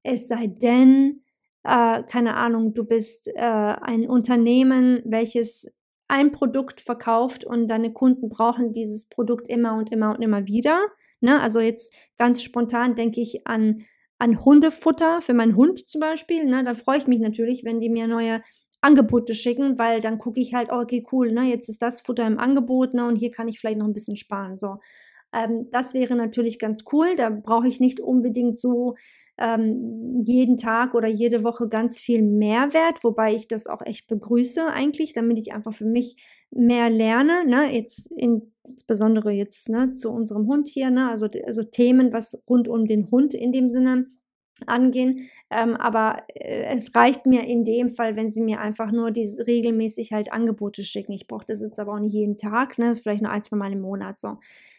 Es 0.03 0.27
sei 0.27 0.47
denn, 0.47 1.23
äh, 1.63 2.03
keine 2.03 2.35
Ahnung, 2.35 2.73
du 2.73 2.83
bist 2.83 3.27
äh, 3.27 3.39
ein 3.39 4.09
Unternehmen, 4.09 5.01
welches 5.05 5.71
ein 6.07 6.31
Produkt 6.31 6.81
verkauft 6.81 7.45
und 7.45 7.67
deine 7.67 7.93
Kunden 7.93 8.29
brauchen 8.29 8.73
dieses 8.73 9.07
Produkt 9.07 9.47
immer 9.47 9.77
und 9.77 9.91
immer 9.91 10.15
und 10.15 10.21
immer 10.21 10.47
wieder. 10.47 10.81
Ne? 11.21 11.39
Also 11.39 11.59
jetzt 11.59 11.93
ganz 12.17 12.41
spontan 12.41 12.95
denke 12.95 13.21
ich 13.21 13.45
an, 13.45 13.85
an 14.17 14.43
Hundefutter 14.43 15.21
für 15.21 15.35
meinen 15.35 15.55
Hund 15.55 15.87
zum 15.87 16.01
Beispiel. 16.01 16.45
Ne? 16.45 16.63
Da 16.63 16.73
freue 16.73 16.97
ich 16.97 17.07
mich 17.07 17.19
natürlich, 17.19 17.63
wenn 17.63 17.79
die 17.79 17.89
mir 17.89 18.07
neue 18.07 18.41
Angebote 18.81 19.33
schicken, 19.33 19.77
weil 19.77 20.01
dann 20.01 20.17
gucke 20.17 20.39
ich 20.39 20.53
halt, 20.53 20.71
okay, 20.71 21.05
cool, 21.11 21.31
ne, 21.31 21.43
jetzt 21.43 21.69
ist 21.69 21.81
das 21.81 22.01
Futter 22.01 22.25
im 22.25 22.39
Angebot, 22.39 22.93
ne, 22.93 23.05
und 23.05 23.15
hier 23.15 23.31
kann 23.31 23.47
ich 23.47 23.59
vielleicht 23.59 23.77
noch 23.77 23.87
ein 23.87 23.93
bisschen 23.93 24.15
sparen. 24.15 24.57
So, 24.57 24.77
ähm, 25.33 25.67
das 25.71 25.93
wäre 25.93 26.15
natürlich 26.15 26.59
ganz 26.59 26.83
cool. 26.91 27.15
Da 27.15 27.29
brauche 27.29 27.67
ich 27.67 27.79
nicht 27.79 27.99
unbedingt 27.99 28.57
so 28.57 28.95
ähm, 29.37 30.23
jeden 30.25 30.57
Tag 30.57 30.93
oder 30.95 31.07
jede 31.07 31.43
Woche 31.43 31.69
ganz 31.69 31.99
viel 31.99 32.21
Mehrwert, 32.21 33.03
wobei 33.03 33.33
ich 33.35 33.47
das 33.47 33.67
auch 33.67 33.81
echt 33.85 34.07
begrüße 34.07 34.67
eigentlich, 34.67 35.13
damit 35.13 35.39
ich 35.39 35.53
einfach 35.53 35.73
für 35.73 35.85
mich 35.85 36.17
mehr 36.51 36.89
lerne. 36.89 37.45
Ne? 37.45 37.73
Jetzt 37.73 38.11
in, 38.11 38.51
insbesondere 38.63 39.31
jetzt 39.31 39.69
ne, 39.69 39.93
zu 39.93 40.11
unserem 40.11 40.47
Hund 40.47 40.67
hier, 40.67 40.89
ne? 40.89 41.09
also, 41.09 41.27
also 41.45 41.63
Themen, 41.63 42.11
was 42.11 42.43
rund 42.49 42.67
um 42.67 42.85
den 42.85 43.09
Hund 43.11 43.33
in 43.33 43.51
dem 43.51 43.69
Sinne 43.69 44.07
angehen. 44.67 45.29
Ähm, 45.49 45.75
aber 45.75 46.23
äh, 46.33 46.65
es 46.75 46.95
reicht 46.95 47.25
mir 47.25 47.45
in 47.45 47.65
dem 47.65 47.89
Fall, 47.89 48.15
wenn 48.15 48.29
sie 48.29 48.41
mir 48.41 48.59
einfach 48.59 48.91
nur 48.91 49.11
diese 49.11 49.47
regelmäßig 49.47 50.11
halt 50.11 50.31
Angebote 50.31 50.83
schicken. 50.83 51.13
Ich 51.13 51.27
brauche 51.27 51.45
das 51.45 51.61
jetzt 51.61 51.79
aber 51.79 51.93
auch 51.93 51.99
nicht 51.99 52.13
jeden 52.13 52.37
Tag, 52.37 52.77
ne? 52.77 52.87
Das 52.87 52.97
ist 52.97 53.03
vielleicht 53.03 53.23
nur 53.23 53.31
ein, 53.31 53.41
zwei 53.41 53.57
Mal 53.57 53.71
im 53.71 53.81
Monat 53.81 54.19
so. 54.19 54.37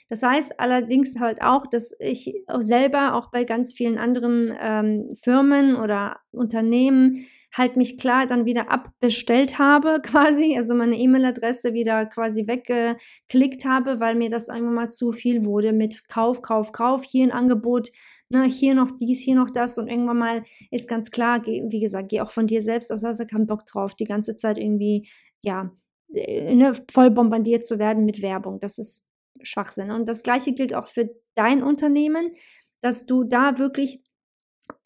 Das 0.08 0.24
heißt 0.24 0.58
allerdings 0.58 1.20
halt 1.20 1.40
auch, 1.40 1.68
dass 1.68 1.94
ich 2.00 2.34
selber 2.58 3.14
auch 3.14 3.30
bei 3.30 3.44
ganz 3.44 3.72
vielen 3.72 3.96
anderen 3.96 4.52
ähm, 4.60 5.14
Firmen 5.22 5.76
oder 5.76 6.18
Unternehmen 6.32 7.26
halt 7.56 7.76
mich 7.76 7.98
klar 7.98 8.26
dann 8.26 8.44
wieder 8.44 8.70
abbestellt 8.70 9.58
habe 9.58 10.00
quasi, 10.02 10.56
also 10.56 10.74
meine 10.74 10.96
E-Mail-Adresse 10.96 11.72
wieder 11.74 12.06
quasi 12.06 12.46
weggeklickt 12.46 13.64
habe, 13.64 14.00
weil 14.00 14.14
mir 14.14 14.30
das 14.30 14.48
einfach 14.48 14.70
mal 14.70 14.90
zu 14.90 15.12
viel 15.12 15.44
wurde 15.44 15.72
mit 15.72 16.08
Kauf, 16.08 16.42
Kauf, 16.42 16.72
Kauf, 16.72 17.04
hier 17.04 17.24
ein 17.24 17.32
Angebot, 17.32 17.90
ne, 18.30 18.44
hier 18.44 18.74
noch 18.74 18.90
dies, 18.90 19.20
hier 19.20 19.34
noch 19.34 19.50
das 19.50 19.78
und 19.78 19.88
irgendwann 19.88 20.18
mal 20.18 20.44
ist 20.70 20.88
ganz 20.88 21.10
klar, 21.10 21.44
wie 21.44 21.80
gesagt, 21.80 22.08
geh 22.08 22.20
auch 22.20 22.30
von 22.30 22.46
dir 22.46 22.62
selbst 22.62 22.90
aus, 22.92 23.04
hast 23.04 23.20
du 23.20 23.26
keinen 23.26 23.46
Bock 23.46 23.66
drauf, 23.66 23.94
die 23.94 24.04
ganze 24.04 24.36
Zeit 24.36 24.58
irgendwie, 24.58 25.08
ja, 25.42 25.70
äh, 26.14 26.54
ne, 26.54 26.72
voll 26.90 27.10
bombardiert 27.10 27.64
zu 27.64 27.78
werden 27.78 28.04
mit 28.04 28.22
Werbung. 28.22 28.60
Das 28.60 28.78
ist 28.78 29.04
Schwachsinn. 29.42 29.90
Und 29.90 30.06
das 30.06 30.22
gleiche 30.22 30.52
gilt 30.52 30.74
auch 30.74 30.86
für 30.86 31.10
dein 31.34 31.62
Unternehmen, 31.62 32.32
dass 32.80 33.06
du 33.06 33.24
da 33.24 33.58
wirklich 33.58 34.02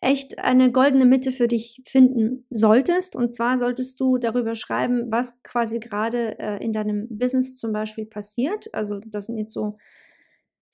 echt 0.00 0.38
eine 0.38 0.72
goldene 0.72 1.04
Mitte 1.04 1.30
für 1.30 1.48
dich 1.48 1.83
finden 1.87 2.46
solltest. 2.50 3.16
Und 3.16 3.35
zwar 3.35 3.59
solltest 3.59 4.00
du 4.00 4.18
darüber 4.18 4.54
schreiben, 4.54 5.11
was 5.11 5.42
quasi 5.42 5.78
gerade 5.78 6.38
äh, 6.38 6.64
in 6.64 6.72
deinem 6.72 7.07
Business 7.11 7.57
zum 7.57 7.72
Beispiel 7.72 8.07
passiert. 8.07 8.72
Also 8.72 9.00
das 9.00 9.26
sind 9.26 9.38
jetzt 9.38 9.52
so 9.52 9.76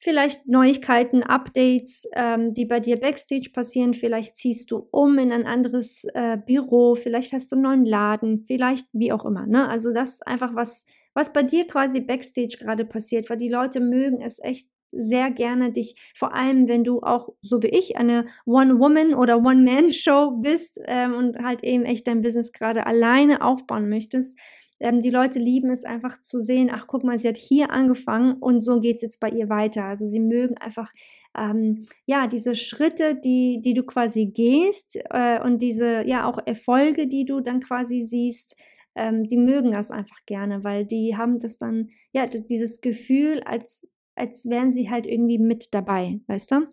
vielleicht 0.00 0.48
Neuigkeiten, 0.48 1.22
Updates, 1.22 2.08
ähm, 2.14 2.54
die 2.54 2.64
bei 2.64 2.80
dir 2.80 2.98
backstage 2.98 3.50
passieren. 3.52 3.94
Vielleicht 3.94 4.36
ziehst 4.36 4.70
du 4.70 4.88
um 4.90 5.18
in 5.18 5.30
ein 5.30 5.46
anderes 5.46 6.04
äh, 6.14 6.38
Büro, 6.38 6.94
vielleicht 6.94 7.32
hast 7.32 7.52
du 7.52 7.56
einen 7.56 7.62
neuen 7.62 7.84
Laden, 7.84 8.44
vielleicht 8.46 8.86
wie 8.92 9.12
auch 9.12 9.24
immer. 9.24 9.46
Ne? 9.46 9.68
Also 9.68 9.92
das 9.92 10.14
ist 10.14 10.26
einfach 10.26 10.54
was, 10.54 10.86
was 11.12 11.32
bei 11.32 11.42
dir 11.42 11.66
quasi 11.66 12.00
backstage 12.00 12.56
gerade 12.58 12.84
passiert, 12.84 13.28
weil 13.28 13.36
die 13.36 13.50
Leute 13.50 13.80
mögen 13.80 14.22
es 14.22 14.38
echt 14.42 14.66
sehr 14.92 15.30
gerne 15.30 15.70
dich, 15.70 15.94
vor 16.16 16.34
allem 16.34 16.66
wenn 16.66 16.82
du 16.82 17.00
auch, 17.02 17.28
so 17.42 17.62
wie 17.62 17.68
ich, 17.68 17.96
eine 17.96 18.26
One-Woman- 18.44 19.14
oder 19.14 19.38
One-Man-Show 19.38 20.38
bist 20.42 20.80
ähm, 20.86 21.14
und 21.14 21.38
halt 21.44 21.62
eben 21.62 21.84
echt 21.84 22.08
dein 22.08 22.22
Business 22.22 22.52
gerade 22.52 22.86
alleine 22.86 23.42
aufbauen 23.42 23.88
möchtest, 23.88 24.36
ähm, 24.80 25.02
die 25.02 25.10
Leute 25.10 25.38
lieben 25.38 25.70
es 25.70 25.84
einfach 25.84 26.18
zu 26.18 26.40
sehen, 26.40 26.70
ach 26.72 26.86
guck 26.86 27.04
mal, 27.04 27.18
sie 27.18 27.28
hat 27.28 27.36
hier 27.36 27.70
angefangen 27.70 28.34
und 28.34 28.62
so 28.62 28.80
geht 28.80 28.96
es 28.96 29.02
jetzt 29.02 29.20
bei 29.20 29.28
ihr 29.28 29.48
weiter. 29.48 29.84
Also 29.84 30.06
sie 30.06 30.20
mögen 30.20 30.56
einfach 30.56 30.90
ähm, 31.38 31.86
ja 32.06 32.26
diese 32.26 32.56
Schritte, 32.56 33.14
die, 33.14 33.60
die 33.62 33.74
du 33.74 33.84
quasi 33.84 34.26
gehst 34.26 34.98
äh, 35.10 35.40
und 35.42 35.60
diese 35.60 36.06
ja 36.06 36.26
auch 36.26 36.38
Erfolge, 36.44 37.06
die 37.06 37.24
du 37.24 37.40
dann 37.40 37.60
quasi 37.60 38.02
siehst. 38.02 38.56
Ähm, 38.96 39.24
die 39.24 39.36
mögen 39.36 39.70
das 39.70 39.90
einfach 39.92 40.24
gerne, 40.26 40.64
weil 40.64 40.84
die 40.84 41.16
haben 41.16 41.38
das 41.38 41.58
dann, 41.58 41.90
ja, 42.12 42.26
dieses 42.26 42.80
Gefühl, 42.80 43.40
als, 43.44 43.88
als 44.16 44.48
wären 44.48 44.72
sie 44.72 44.90
halt 44.90 45.06
irgendwie 45.06 45.38
mit 45.38 45.72
dabei, 45.72 46.20
weißt 46.26 46.52
du? 46.52 46.66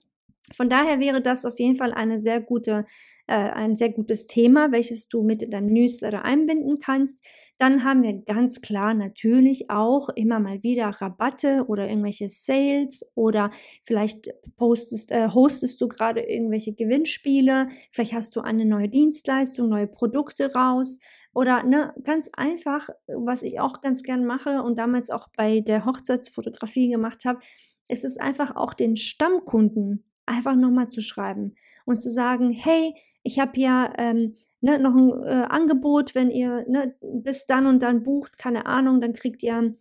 Von 0.53 0.69
daher 0.69 0.99
wäre 0.99 1.21
das 1.21 1.45
auf 1.45 1.59
jeden 1.59 1.75
Fall 1.75 1.93
eine 1.93 2.19
sehr 2.19 2.41
gute, 2.41 2.85
äh, 3.27 3.33
ein 3.33 3.75
sehr 3.75 3.89
gutes 3.89 4.25
Thema, 4.25 4.71
welches 4.71 5.07
du 5.07 5.21
mit 5.21 5.43
in 5.43 5.51
deinem 5.51 5.67
Newsletter 5.67 6.23
einbinden 6.23 6.79
kannst. 6.79 7.23
Dann 7.59 7.83
haben 7.83 8.03
wir 8.03 8.13
ganz 8.13 8.61
klar 8.61 8.93
natürlich 8.93 9.69
auch 9.69 10.09
immer 10.09 10.39
mal 10.39 10.61
wieder 10.63 10.87
Rabatte 10.87 11.65
oder 11.67 11.89
irgendwelche 11.89 12.29
Sales 12.29 13.03
oder 13.15 13.49
vielleicht 13.81 14.29
postest, 14.57 15.11
äh, 15.11 15.29
hostest 15.29 15.81
du 15.81 15.87
gerade 15.87 16.21
irgendwelche 16.21 16.73
Gewinnspiele, 16.73 17.69
vielleicht 17.91 18.13
hast 18.13 18.35
du 18.35 18.41
eine 18.41 18.65
neue 18.65 18.89
Dienstleistung, 18.89 19.69
neue 19.69 19.87
Produkte 19.87 20.53
raus 20.53 20.99
oder 21.33 21.63
ne, 21.63 21.93
ganz 22.03 22.29
einfach, 22.33 22.89
was 23.07 23.43
ich 23.43 23.59
auch 23.59 23.81
ganz 23.81 24.03
gern 24.03 24.25
mache 24.25 24.61
und 24.61 24.77
damals 24.77 25.09
auch 25.09 25.27
bei 25.35 25.59
der 25.59 25.85
Hochzeitsfotografie 25.85 26.89
gemacht 26.89 27.25
habe, 27.25 27.39
ist 27.87 28.05
es 28.05 28.17
einfach 28.17 28.55
auch 28.55 28.73
den 28.73 28.97
Stammkunden 28.97 30.06
einfach 30.27 30.55
nochmal 30.55 30.89
zu 30.89 31.01
schreiben 31.01 31.55
und 31.85 32.01
zu 32.01 32.09
sagen, 32.09 32.51
hey, 32.51 32.93
ich 33.23 33.39
habe 33.39 33.59
ja 33.59 33.93
ähm, 33.97 34.35
ne, 34.61 34.79
noch 34.79 34.95
ein 34.95 35.23
äh, 35.23 35.45
Angebot, 35.49 36.15
wenn 36.15 36.29
ihr 36.29 36.65
ne, 36.67 36.95
bis 37.01 37.47
dann 37.47 37.65
und 37.65 37.81
dann 37.81 38.03
bucht, 38.03 38.37
keine 38.37 38.65
Ahnung, 38.65 39.01
dann 39.01 39.13
kriegt 39.13 39.43
ihr 39.43 39.75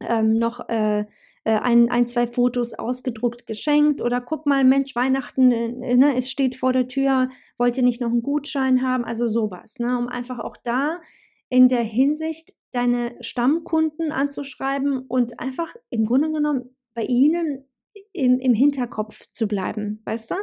ähm, 0.00 0.38
noch 0.38 0.68
äh, 0.68 1.04
äh, 1.46 1.60
ein, 1.60 1.90
ein, 1.90 2.06
zwei 2.06 2.26
Fotos 2.26 2.74
ausgedruckt 2.74 3.46
geschenkt 3.46 4.00
oder 4.00 4.20
guck 4.20 4.46
mal, 4.46 4.64
Mensch, 4.64 4.96
Weihnachten, 4.96 5.52
äh, 5.52 5.96
ne, 5.96 6.16
es 6.16 6.30
steht 6.30 6.56
vor 6.56 6.72
der 6.72 6.88
Tür, 6.88 7.28
wollt 7.56 7.76
ihr 7.76 7.84
nicht 7.84 8.00
noch 8.00 8.10
einen 8.10 8.22
Gutschein 8.22 8.82
haben? 8.82 9.04
Also 9.04 9.26
sowas, 9.26 9.78
ne, 9.78 9.96
um 9.96 10.08
einfach 10.08 10.40
auch 10.40 10.56
da 10.56 11.00
in 11.48 11.68
der 11.68 11.82
Hinsicht 11.82 12.54
deine 12.72 13.14
Stammkunden 13.20 14.10
anzuschreiben 14.10 15.04
und 15.06 15.38
einfach 15.38 15.74
im 15.88 16.04
Grunde 16.04 16.32
genommen 16.32 16.76
bei 16.94 17.02
ihnen 17.02 17.64
im, 18.12 18.38
im 18.38 18.54
Hinterkopf 18.54 19.28
zu 19.30 19.46
bleiben, 19.46 20.02
weißt 20.04 20.32
du? 20.32 20.34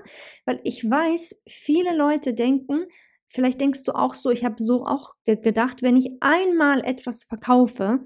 Weil 0.45 0.59
ich 0.63 0.89
weiß, 0.89 1.41
viele 1.47 1.95
Leute 1.95 2.33
denken, 2.33 2.85
vielleicht 3.27 3.59
denkst 3.61 3.83
du 3.83 3.93
auch 3.93 4.13
so, 4.15 4.29
ich 4.29 4.45
habe 4.45 4.61
so 4.61 4.85
auch 4.85 5.15
gedacht, 5.25 5.81
wenn 5.81 5.97
ich 5.97 6.11
einmal 6.21 6.83
etwas 6.83 7.23
verkaufe, 7.23 8.01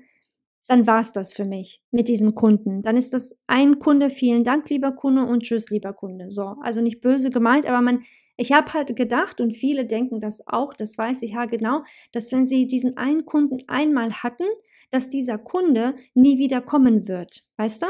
dann 0.68 0.86
war 0.86 1.00
es 1.00 1.14
das 1.14 1.34
für 1.34 1.46
mich 1.46 1.82
mit 1.92 2.10
diesem 2.10 2.36
Kunden. 2.36 2.82
Dann 2.82 2.98
ist 2.98 3.14
das 3.14 3.38
ein 3.48 3.80
Kunde, 3.80 4.10
vielen 4.10 4.44
Dank, 4.44 4.70
lieber 4.70 4.92
Kunde 4.92 5.24
und 5.24 5.44
tschüss, 5.44 5.70
lieber 5.70 5.94
Kunde. 5.94 6.30
So, 6.30 6.56
also 6.62 6.82
nicht 6.82 7.02
böse 7.02 7.30
gemeint, 7.30 7.66
aber 7.66 7.82
man, 7.82 8.04
ich 8.36 8.52
habe 8.52 8.74
halt 8.74 8.96
gedacht 8.96 9.40
und 9.42 9.56
viele 9.56 9.86
denken 9.86 10.20
das 10.20 10.46
auch, 10.46 10.74
das 10.74 10.98
weiß 10.98 11.22
ich 11.24 11.32
ja 11.32 11.46
genau, 11.46 11.84
dass 12.12 12.32
wenn 12.32 12.46
sie 12.46 12.68
diesen 12.68 12.98
einen 12.98 13.26
Kunden 13.26 13.64
einmal 13.68 14.12
hatten, 14.12 14.46
dass 14.92 15.10
dieser 15.10 15.38
Kunde 15.38 15.96
nie 16.14 16.38
wieder 16.38 16.62
kommen 16.62 17.08
wird, 17.08 17.44
weißt 17.58 17.84
du? 17.84 17.88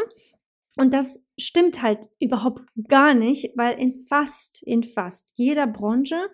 Und 0.77 0.93
das 0.93 1.25
stimmt 1.39 1.81
halt 1.81 2.09
überhaupt 2.19 2.61
gar 2.87 3.13
nicht, 3.13 3.51
weil 3.55 3.79
in 3.79 3.91
fast, 3.91 4.61
in 4.63 4.83
fast 4.83 5.33
jeder 5.35 5.67
Branche 5.67 6.29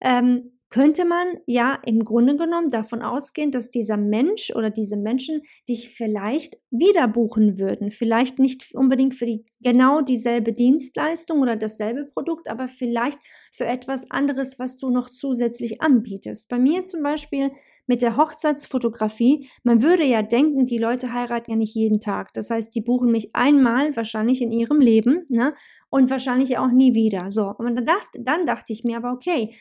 ähm, 0.00 0.58
könnte 0.72 1.04
man 1.04 1.36
ja 1.46 1.78
im 1.84 2.02
Grunde 2.02 2.34
genommen 2.34 2.70
davon 2.70 3.02
ausgehen, 3.02 3.52
dass 3.52 3.70
dieser 3.70 3.98
Mensch 3.98 4.50
oder 4.56 4.70
diese 4.70 4.96
Menschen 4.96 5.42
dich 5.68 5.90
vielleicht 5.90 6.56
wieder 6.70 7.06
buchen 7.08 7.58
würden. 7.58 7.90
Vielleicht 7.90 8.38
nicht 8.38 8.74
unbedingt 8.74 9.14
für 9.14 9.26
die 9.26 9.44
genau 9.60 10.00
dieselbe 10.00 10.54
Dienstleistung 10.54 11.40
oder 11.40 11.56
dasselbe 11.56 12.06
Produkt, 12.06 12.48
aber 12.48 12.68
vielleicht 12.68 13.18
für 13.52 13.66
etwas 13.66 14.10
anderes, 14.10 14.58
was 14.58 14.78
du 14.78 14.88
noch 14.88 15.10
zusätzlich 15.10 15.82
anbietest. 15.82 16.48
Bei 16.48 16.58
mir 16.58 16.86
zum 16.86 17.02
Beispiel 17.02 17.50
mit 17.86 18.00
der 18.00 18.16
Hochzeitsfotografie, 18.16 19.50
man 19.64 19.82
würde 19.82 20.04
ja 20.04 20.22
denken, 20.22 20.64
die 20.64 20.78
Leute 20.78 21.12
heiraten 21.12 21.50
ja 21.50 21.56
nicht 21.58 21.74
jeden 21.74 22.00
Tag. 22.00 22.32
Das 22.32 22.48
heißt, 22.48 22.74
die 22.74 22.80
buchen 22.80 23.12
mich 23.12 23.28
einmal 23.34 23.94
wahrscheinlich 23.94 24.40
in 24.40 24.52
ihrem 24.52 24.80
Leben 24.80 25.26
ne? 25.28 25.54
und 25.90 26.08
wahrscheinlich 26.08 26.56
auch 26.56 26.70
nie 26.70 26.94
wieder. 26.94 27.28
So, 27.28 27.54
und 27.58 27.76
dann 27.76 27.84
dachte, 27.84 28.22
dann 28.22 28.46
dachte 28.46 28.72
ich 28.72 28.84
mir 28.84 28.96
aber, 28.96 29.12
okay, 29.12 29.54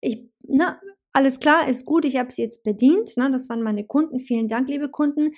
ich, 0.00 0.30
na, 0.48 0.80
alles 1.12 1.40
klar, 1.40 1.68
ist 1.68 1.84
gut, 1.84 2.04
ich 2.04 2.16
habe 2.16 2.28
es 2.28 2.36
jetzt 2.36 2.64
bedient. 2.64 3.16
Ne? 3.16 3.30
Das 3.30 3.48
waren 3.48 3.62
meine 3.62 3.84
Kunden. 3.84 4.18
Vielen 4.20 4.48
Dank, 4.48 4.68
liebe 4.68 4.88
Kunden. 4.88 5.32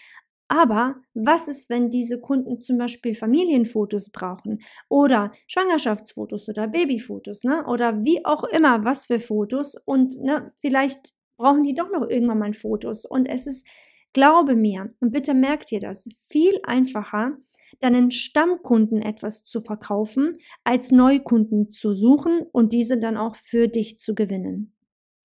Aber 0.49 0.97
was 1.15 1.47
ist, 1.47 1.71
wenn 1.71 1.91
diese 1.91 2.19
Kunden 2.19 2.61
zum 2.61 2.77
Beispiel 2.77 3.15
Familienfotos 3.15 4.11
brauchen 4.11 4.61
oder 4.89 5.31
Schwangerschaftsfotos 5.47 6.49
oder 6.49 6.67
Babyfotos, 6.67 7.45
ne? 7.45 7.65
Oder 7.67 8.03
wie 8.03 8.25
auch 8.25 8.43
immer, 8.43 8.85
was 8.85 9.07
für 9.07 9.21
Fotos 9.21 9.77
und 9.85 10.21
ne, 10.21 10.53
vielleicht 10.61 11.13
brauchen 11.37 11.63
die 11.63 11.75
doch 11.75 11.93
noch 11.93 12.09
irgendwann 12.09 12.41
mal 12.41 12.53
Fotos. 12.53 13.05
Und 13.05 13.27
es 13.27 13.47
ist, 13.47 13.65
glaube 14.13 14.57
mir, 14.57 14.93
und 14.99 15.13
bitte 15.13 15.35
merkt 15.35 15.71
ihr 15.71 15.79
das, 15.79 16.09
viel 16.29 16.59
einfacher, 16.65 17.37
deinen 17.79 18.11
Stammkunden 18.11 19.03
etwas 19.03 19.45
zu 19.45 19.61
verkaufen, 19.61 20.39
als 20.65 20.91
Neukunden 20.91 21.73
zu 21.73 21.95
suchen 21.95 22.43
und 22.51 22.73
diese 22.73 22.99
dann 22.99 23.17
auch 23.17 23.37
für 23.37 23.69
dich 23.69 23.99
zu 23.99 24.17
gewinnen. 24.17 24.75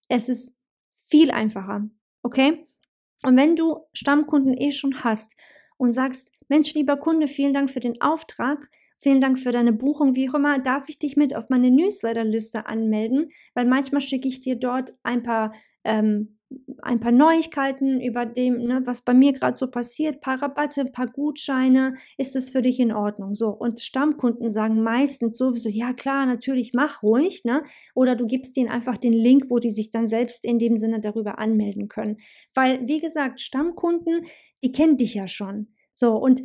Es 0.08 0.30
ist 0.30 0.56
viel 1.08 1.32
einfacher, 1.32 1.90
okay? 2.24 2.68
Und 3.24 3.38
wenn 3.38 3.56
du 3.56 3.80
Stammkunden 3.94 4.56
eh 4.56 4.72
schon 4.72 5.04
hast 5.04 5.36
und 5.78 5.94
sagst, 5.94 6.32
Mensch, 6.48 6.74
lieber 6.74 6.98
Kunde, 6.98 7.28
vielen 7.28 7.54
Dank 7.54 7.70
für 7.72 7.80
den 7.80 8.02
Auftrag, 8.02 8.70
vielen 9.02 9.22
Dank 9.22 9.40
für 9.40 9.52
deine 9.52 9.74
Buchung, 9.74 10.16
wie 10.16 10.30
auch 10.30 10.36
immer, 10.36 10.60
darf 10.60 10.90
ich 10.90 11.00
dich 11.00 11.18
mit 11.18 11.36
auf 11.36 11.50
meine 11.50 11.72
Newsletterliste 11.72 12.68
anmelden, 12.68 13.32
weil 13.54 13.66
manchmal 13.66 14.02
schicke 14.02 14.28
ich 14.28 14.42
dir 14.42 14.56
dort 14.56 14.94
ein 15.04 15.24
paar 15.24 15.54
ähm, 15.84 16.35
ein 16.82 17.00
paar 17.00 17.12
Neuigkeiten 17.12 18.00
über 18.00 18.26
dem, 18.26 18.58
ne, 18.58 18.82
was 18.86 19.02
bei 19.02 19.14
mir 19.14 19.34
gerade 19.34 19.58
so 19.58 19.68
passiert, 19.68 20.22
paar 20.22 20.42
Rabatte, 20.42 20.86
paar 20.86 21.08
Gutscheine, 21.08 21.96
ist 22.18 22.36
das 22.36 22.52
für 22.52 22.62
dich 22.62 22.80
in 22.80 22.92
Ordnung? 22.92 23.34
So, 23.34 23.50
und 23.50 23.82
Stammkunden 23.82 24.52
sagen 24.52 24.84
meistens 24.84 25.38
sowieso, 25.38 25.70
ja 25.70 25.94
klar, 25.94 26.26
natürlich, 26.26 26.72
mach 26.74 27.02
ruhig, 27.02 27.44
ne? 27.44 27.64
Oder 27.96 28.16
du 28.16 28.28
gibst 28.28 28.56
ihnen 28.58 28.70
einfach 28.70 28.98
den 28.98 29.14
Link, 29.14 29.50
wo 29.50 29.60
die 29.60 29.72
sich 29.72 29.90
dann 29.90 30.08
selbst 30.08 30.46
in 30.46 30.60
dem 30.60 30.78
Sinne 30.78 31.00
darüber 31.02 31.40
anmelden 31.40 31.88
können. 31.88 32.18
Weil, 32.54 32.88
wie 32.88 33.00
gesagt, 33.00 33.42
Stammkunden, 33.42 34.26
die 34.64 34.72
kennen 34.72 34.98
dich 34.98 35.16
ja 35.16 35.28
schon. 35.28 35.74
So, 35.94 36.16
und 36.16 36.44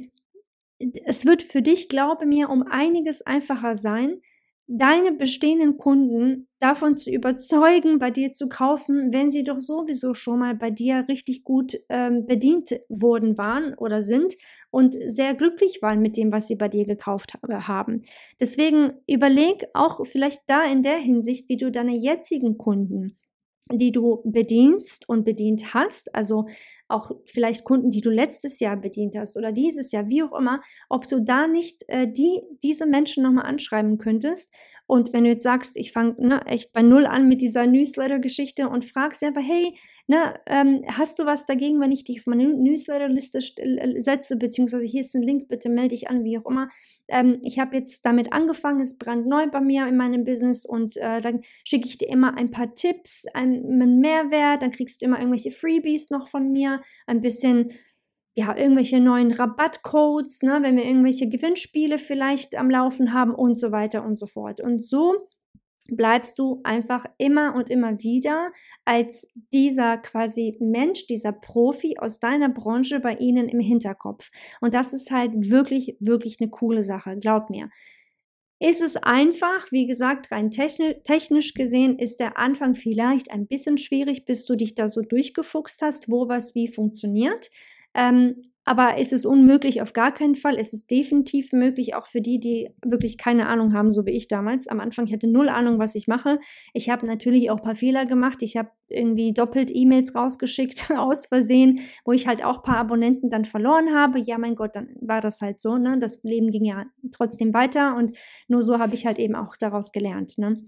es 1.04 1.26
wird 1.26 1.42
für 1.42 1.60
dich, 1.60 1.88
glaube 1.88 2.24
mir, 2.24 2.48
um 2.48 2.62
einiges 2.62 3.22
einfacher 3.22 3.76
sein, 3.76 4.22
deine 4.72 5.12
bestehenden 5.12 5.78
Kunden 5.78 6.46
davon 6.60 6.96
zu 6.96 7.10
überzeugen, 7.10 7.98
bei 7.98 8.12
dir 8.12 8.32
zu 8.32 8.48
kaufen, 8.48 9.12
wenn 9.12 9.32
sie 9.32 9.42
doch 9.42 9.58
sowieso 9.58 10.14
schon 10.14 10.38
mal 10.38 10.54
bei 10.54 10.70
dir 10.70 11.06
richtig 11.08 11.42
gut 11.42 11.76
ähm, 11.88 12.24
bedient 12.26 12.78
wurden 12.88 13.36
waren 13.36 13.74
oder 13.74 14.00
sind 14.00 14.36
und 14.70 14.96
sehr 15.06 15.34
glücklich 15.34 15.80
waren 15.82 16.00
mit 16.00 16.16
dem, 16.16 16.30
was 16.30 16.46
sie 16.46 16.54
bei 16.54 16.68
dir 16.68 16.86
gekauft 16.86 17.34
haben. 17.42 18.02
Deswegen 18.38 18.92
überleg 19.08 19.66
auch 19.74 20.06
vielleicht 20.06 20.42
da 20.46 20.62
in 20.62 20.84
der 20.84 20.98
Hinsicht, 20.98 21.48
wie 21.48 21.56
du 21.56 21.72
deine 21.72 21.96
jetzigen 21.96 22.56
Kunden 22.56 23.16
die 23.72 23.92
du 23.92 24.20
bedienst 24.24 25.08
und 25.08 25.24
bedient 25.24 25.74
hast, 25.74 26.14
also 26.14 26.46
auch 26.90 27.10
vielleicht 27.26 27.64
Kunden, 27.64 27.90
die 27.90 28.00
du 28.00 28.10
letztes 28.10 28.60
Jahr 28.60 28.76
bedient 28.76 29.16
hast 29.16 29.36
oder 29.36 29.52
dieses 29.52 29.92
Jahr, 29.92 30.08
wie 30.08 30.22
auch 30.22 30.38
immer, 30.38 30.60
ob 30.88 31.08
du 31.08 31.20
da 31.20 31.46
nicht 31.46 31.84
äh, 31.88 32.10
die, 32.10 32.40
diese 32.62 32.86
Menschen 32.86 33.22
nochmal 33.22 33.46
anschreiben 33.46 33.98
könntest. 33.98 34.52
Und 34.90 35.12
wenn 35.12 35.22
du 35.22 35.30
jetzt 35.30 35.44
sagst, 35.44 35.76
ich 35.76 35.92
fange 35.92 36.16
ne, 36.18 36.44
echt 36.46 36.72
bei 36.72 36.82
Null 36.82 37.06
an 37.06 37.28
mit 37.28 37.40
dieser 37.40 37.64
Newsletter-Geschichte 37.64 38.68
und 38.68 38.84
fragst 38.84 39.22
einfach, 39.22 39.40
hey, 39.40 39.72
ne, 40.08 40.34
ähm, 40.46 40.82
hast 40.88 41.20
du 41.20 41.26
was 41.26 41.46
dagegen, 41.46 41.80
wenn 41.80 41.92
ich 41.92 42.02
dich 42.02 42.18
auf 42.18 42.26
meine 42.26 42.48
Newsletter-Liste 42.48 43.38
setze, 44.02 44.36
beziehungsweise 44.36 44.84
hier 44.84 45.02
ist 45.02 45.14
ein 45.14 45.22
Link, 45.22 45.46
bitte 45.46 45.68
melde 45.68 45.90
dich 45.90 46.10
an, 46.10 46.24
wie 46.24 46.36
auch 46.38 46.50
immer. 46.50 46.70
Ähm, 47.06 47.38
ich 47.44 47.60
habe 47.60 47.76
jetzt 47.76 48.04
damit 48.04 48.32
angefangen, 48.32 48.80
ist 48.80 48.98
brandneu 48.98 49.46
bei 49.46 49.60
mir 49.60 49.86
in 49.86 49.96
meinem 49.96 50.24
Business 50.24 50.66
und 50.66 50.96
äh, 50.96 51.20
dann 51.20 51.42
schicke 51.62 51.86
ich 51.86 51.98
dir 51.98 52.08
immer 52.08 52.36
ein 52.36 52.50
paar 52.50 52.74
Tipps, 52.74 53.26
einen 53.32 54.00
Mehrwert, 54.00 54.62
dann 54.62 54.72
kriegst 54.72 55.02
du 55.02 55.06
immer 55.06 55.20
irgendwelche 55.20 55.52
Freebies 55.52 56.10
noch 56.10 56.26
von 56.26 56.50
mir 56.50 56.79
ein 57.06 57.20
bisschen 57.20 57.72
ja, 58.34 58.56
irgendwelche 58.56 59.00
neuen 59.00 59.32
Rabattcodes, 59.32 60.42
ne, 60.42 60.60
wenn 60.62 60.76
wir 60.76 60.84
irgendwelche 60.84 61.28
Gewinnspiele 61.28 61.98
vielleicht 61.98 62.56
am 62.56 62.70
Laufen 62.70 63.12
haben 63.12 63.34
und 63.34 63.58
so 63.58 63.72
weiter 63.72 64.04
und 64.04 64.16
so 64.16 64.26
fort. 64.26 64.60
Und 64.60 64.78
so 64.78 65.28
bleibst 65.88 66.38
du 66.38 66.60
einfach 66.62 67.04
immer 67.18 67.54
und 67.54 67.68
immer 67.68 68.00
wieder 68.00 68.52
als 68.84 69.26
dieser 69.52 69.98
quasi 69.98 70.56
Mensch, 70.60 71.06
dieser 71.06 71.32
Profi 71.32 71.96
aus 71.98 72.20
deiner 72.20 72.48
Branche 72.48 73.00
bei 73.00 73.14
ihnen 73.14 73.48
im 73.48 73.60
Hinterkopf. 73.60 74.30
Und 74.60 74.74
das 74.74 74.92
ist 74.92 75.10
halt 75.10 75.32
wirklich, 75.34 75.96
wirklich 76.00 76.36
eine 76.40 76.50
coole 76.50 76.82
Sache, 76.82 77.16
glaub 77.18 77.50
mir. 77.50 77.68
Ist 78.62 78.82
es 78.82 78.96
einfach, 78.96 79.72
wie 79.72 79.86
gesagt, 79.86 80.30
rein 80.30 80.50
technisch 80.50 81.54
gesehen 81.54 81.98
ist 81.98 82.20
der 82.20 82.36
Anfang 82.38 82.74
vielleicht 82.74 83.30
ein 83.30 83.46
bisschen 83.46 83.78
schwierig, 83.78 84.26
bis 84.26 84.44
du 84.44 84.54
dich 84.54 84.74
da 84.74 84.86
so 84.86 85.00
durchgefuchst 85.00 85.80
hast, 85.80 86.10
wo 86.10 86.28
was 86.28 86.54
wie 86.54 86.68
funktioniert. 86.68 87.50
Ähm, 87.94 88.49
aber 88.66 88.98
ist 88.98 89.12
es 89.12 89.24
unmöglich? 89.24 89.80
Auf 89.80 89.94
gar 89.94 90.12
keinen 90.12 90.36
Fall. 90.36 90.56
Es 90.58 90.72
ist 90.72 90.90
definitiv 90.90 91.52
möglich, 91.52 91.94
auch 91.94 92.06
für 92.06 92.20
die, 92.20 92.38
die 92.38 92.68
wirklich 92.84 93.16
keine 93.16 93.46
Ahnung 93.46 93.72
haben, 93.72 93.90
so 93.90 94.04
wie 94.04 94.10
ich 94.10 94.28
damals. 94.28 94.68
Am 94.68 94.80
Anfang 94.80 95.06
ich 95.06 95.12
hatte 95.12 95.26
null 95.26 95.48
Ahnung, 95.48 95.78
was 95.78 95.94
ich 95.94 96.06
mache. 96.06 96.38
Ich 96.74 96.90
habe 96.90 97.06
natürlich 97.06 97.50
auch 97.50 97.56
ein 97.56 97.62
paar 97.62 97.74
Fehler 97.74 98.04
gemacht. 98.04 98.38
Ich 98.42 98.56
habe 98.56 98.70
irgendwie 98.88 99.32
doppelt 99.32 99.70
E-Mails 99.72 100.14
rausgeschickt 100.14 100.90
aus 100.96 101.26
Versehen, 101.26 101.80
wo 102.04 102.12
ich 102.12 102.26
halt 102.26 102.44
auch 102.44 102.58
ein 102.58 102.62
paar 102.62 102.76
Abonnenten 102.76 103.30
dann 103.30 103.46
verloren 103.46 103.94
habe. 103.94 104.18
Ja, 104.18 104.36
mein 104.36 104.56
Gott, 104.56 104.76
dann 104.76 104.94
war 105.00 105.22
das 105.22 105.40
halt 105.40 105.60
so. 105.60 105.78
Ne? 105.78 105.98
Das 105.98 106.22
Leben 106.22 106.50
ging 106.50 106.64
ja 106.64 106.84
trotzdem 107.12 107.54
weiter 107.54 107.96
und 107.96 108.16
nur 108.46 108.62
so 108.62 108.78
habe 108.78 108.94
ich 108.94 109.06
halt 109.06 109.18
eben 109.18 109.36
auch 109.36 109.56
daraus 109.56 109.90
gelernt. 109.90 110.36
Ne? 110.36 110.62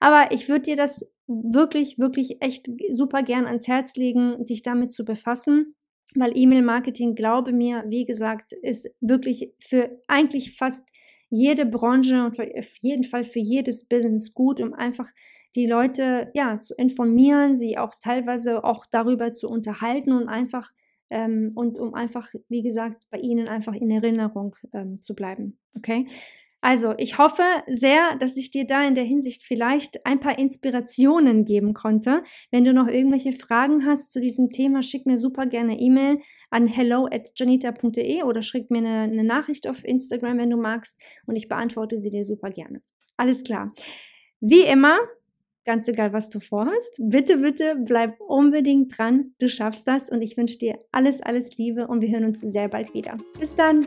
Aber 0.00 0.32
ich 0.32 0.48
würde 0.48 0.62
dir 0.62 0.76
das 0.76 1.08
wirklich, 1.28 1.98
wirklich 1.98 2.42
echt 2.42 2.68
super 2.90 3.22
gern 3.22 3.46
ans 3.46 3.68
Herz 3.68 3.94
legen, 3.94 4.44
dich 4.46 4.62
damit 4.62 4.92
zu 4.92 5.04
befassen 5.04 5.74
weil 6.14 6.32
E-Mail-Marketing, 6.34 7.14
glaube 7.14 7.52
mir, 7.52 7.84
wie 7.88 8.06
gesagt, 8.06 8.52
ist 8.52 8.88
wirklich 9.00 9.52
für 9.60 10.00
eigentlich 10.08 10.56
fast 10.56 10.88
jede 11.28 11.66
Branche 11.66 12.24
und 12.24 12.38
auf 12.38 12.76
jeden 12.80 13.04
Fall 13.04 13.24
für 13.24 13.40
jedes 13.40 13.88
Business 13.88 14.32
gut, 14.32 14.60
um 14.60 14.72
einfach 14.72 15.10
die 15.56 15.66
Leute 15.66 16.30
ja 16.34 16.60
zu 16.60 16.74
informieren, 16.74 17.54
sie 17.54 17.78
auch 17.78 17.94
teilweise 18.02 18.62
auch 18.62 18.86
darüber 18.90 19.32
zu 19.32 19.48
unterhalten 19.48 20.12
und 20.12 20.28
einfach 20.28 20.70
ähm, 21.10 21.52
und 21.54 21.78
um 21.78 21.94
einfach, 21.94 22.28
wie 22.48 22.62
gesagt, 22.62 23.06
bei 23.10 23.18
ihnen 23.18 23.48
einfach 23.48 23.74
in 23.74 23.90
Erinnerung 23.90 24.56
ähm, 24.72 25.00
zu 25.02 25.14
bleiben. 25.14 25.58
Okay? 25.76 26.06
Also, 26.66 26.94
ich 26.98 27.16
hoffe 27.16 27.44
sehr, 27.68 28.16
dass 28.16 28.36
ich 28.36 28.50
dir 28.50 28.66
da 28.66 28.84
in 28.84 28.96
der 28.96 29.04
Hinsicht 29.04 29.44
vielleicht 29.44 30.04
ein 30.04 30.18
paar 30.18 30.36
Inspirationen 30.36 31.44
geben 31.44 31.74
konnte. 31.74 32.24
Wenn 32.50 32.64
du 32.64 32.72
noch 32.72 32.88
irgendwelche 32.88 33.30
Fragen 33.30 33.86
hast 33.86 34.10
zu 34.10 34.20
diesem 34.20 34.50
Thema, 34.50 34.82
schick 34.82 35.06
mir 35.06 35.16
super 35.16 35.46
gerne 35.46 35.78
E-Mail 35.78 36.18
an 36.50 36.66
hello 36.66 37.06
at 37.06 37.30
janita.de 37.36 38.24
oder 38.24 38.42
schick 38.42 38.68
mir 38.72 38.78
eine, 38.78 39.02
eine 39.02 39.22
Nachricht 39.22 39.68
auf 39.68 39.84
Instagram, 39.84 40.38
wenn 40.38 40.50
du 40.50 40.56
magst, 40.56 41.00
und 41.26 41.36
ich 41.36 41.46
beantworte 41.46 42.00
sie 42.00 42.10
dir 42.10 42.24
super 42.24 42.50
gerne. 42.50 42.82
Alles 43.16 43.44
klar. 43.44 43.72
Wie 44.40 44.62
immer, 44.62 44.98
ganz 45.64 45.86
egal, 45.86 46.12
was 46.12 46.30
du 46.30 46.40
vorhast, 46.40 46.98
bitte, 46.98 47.36
bitte 47.38 47.76
bleib 47.78 48.20
unbedingt 48.20 48.98
dran. 48.98 49.36
Du 49.38 49.48
schaffst 49.48 49.86
das 49.86 50.10
und 50.10 50.20
ich 50.20 50.36
wünsche 50.36 50.58
dir 50.58 50.80
alles, 50.90 51.22
alles 51.22 51.56
Liebe 51.58 51.86
und 51.86 52.00
wir 52.00 52.08
hören 52.08 52.24
uns 52.24 52.40
sehr 52.40 52.66
bald 52.68 52.92
wieder. 52.92 53.16
Bis 53.38 53.54
dann 53.54 53.86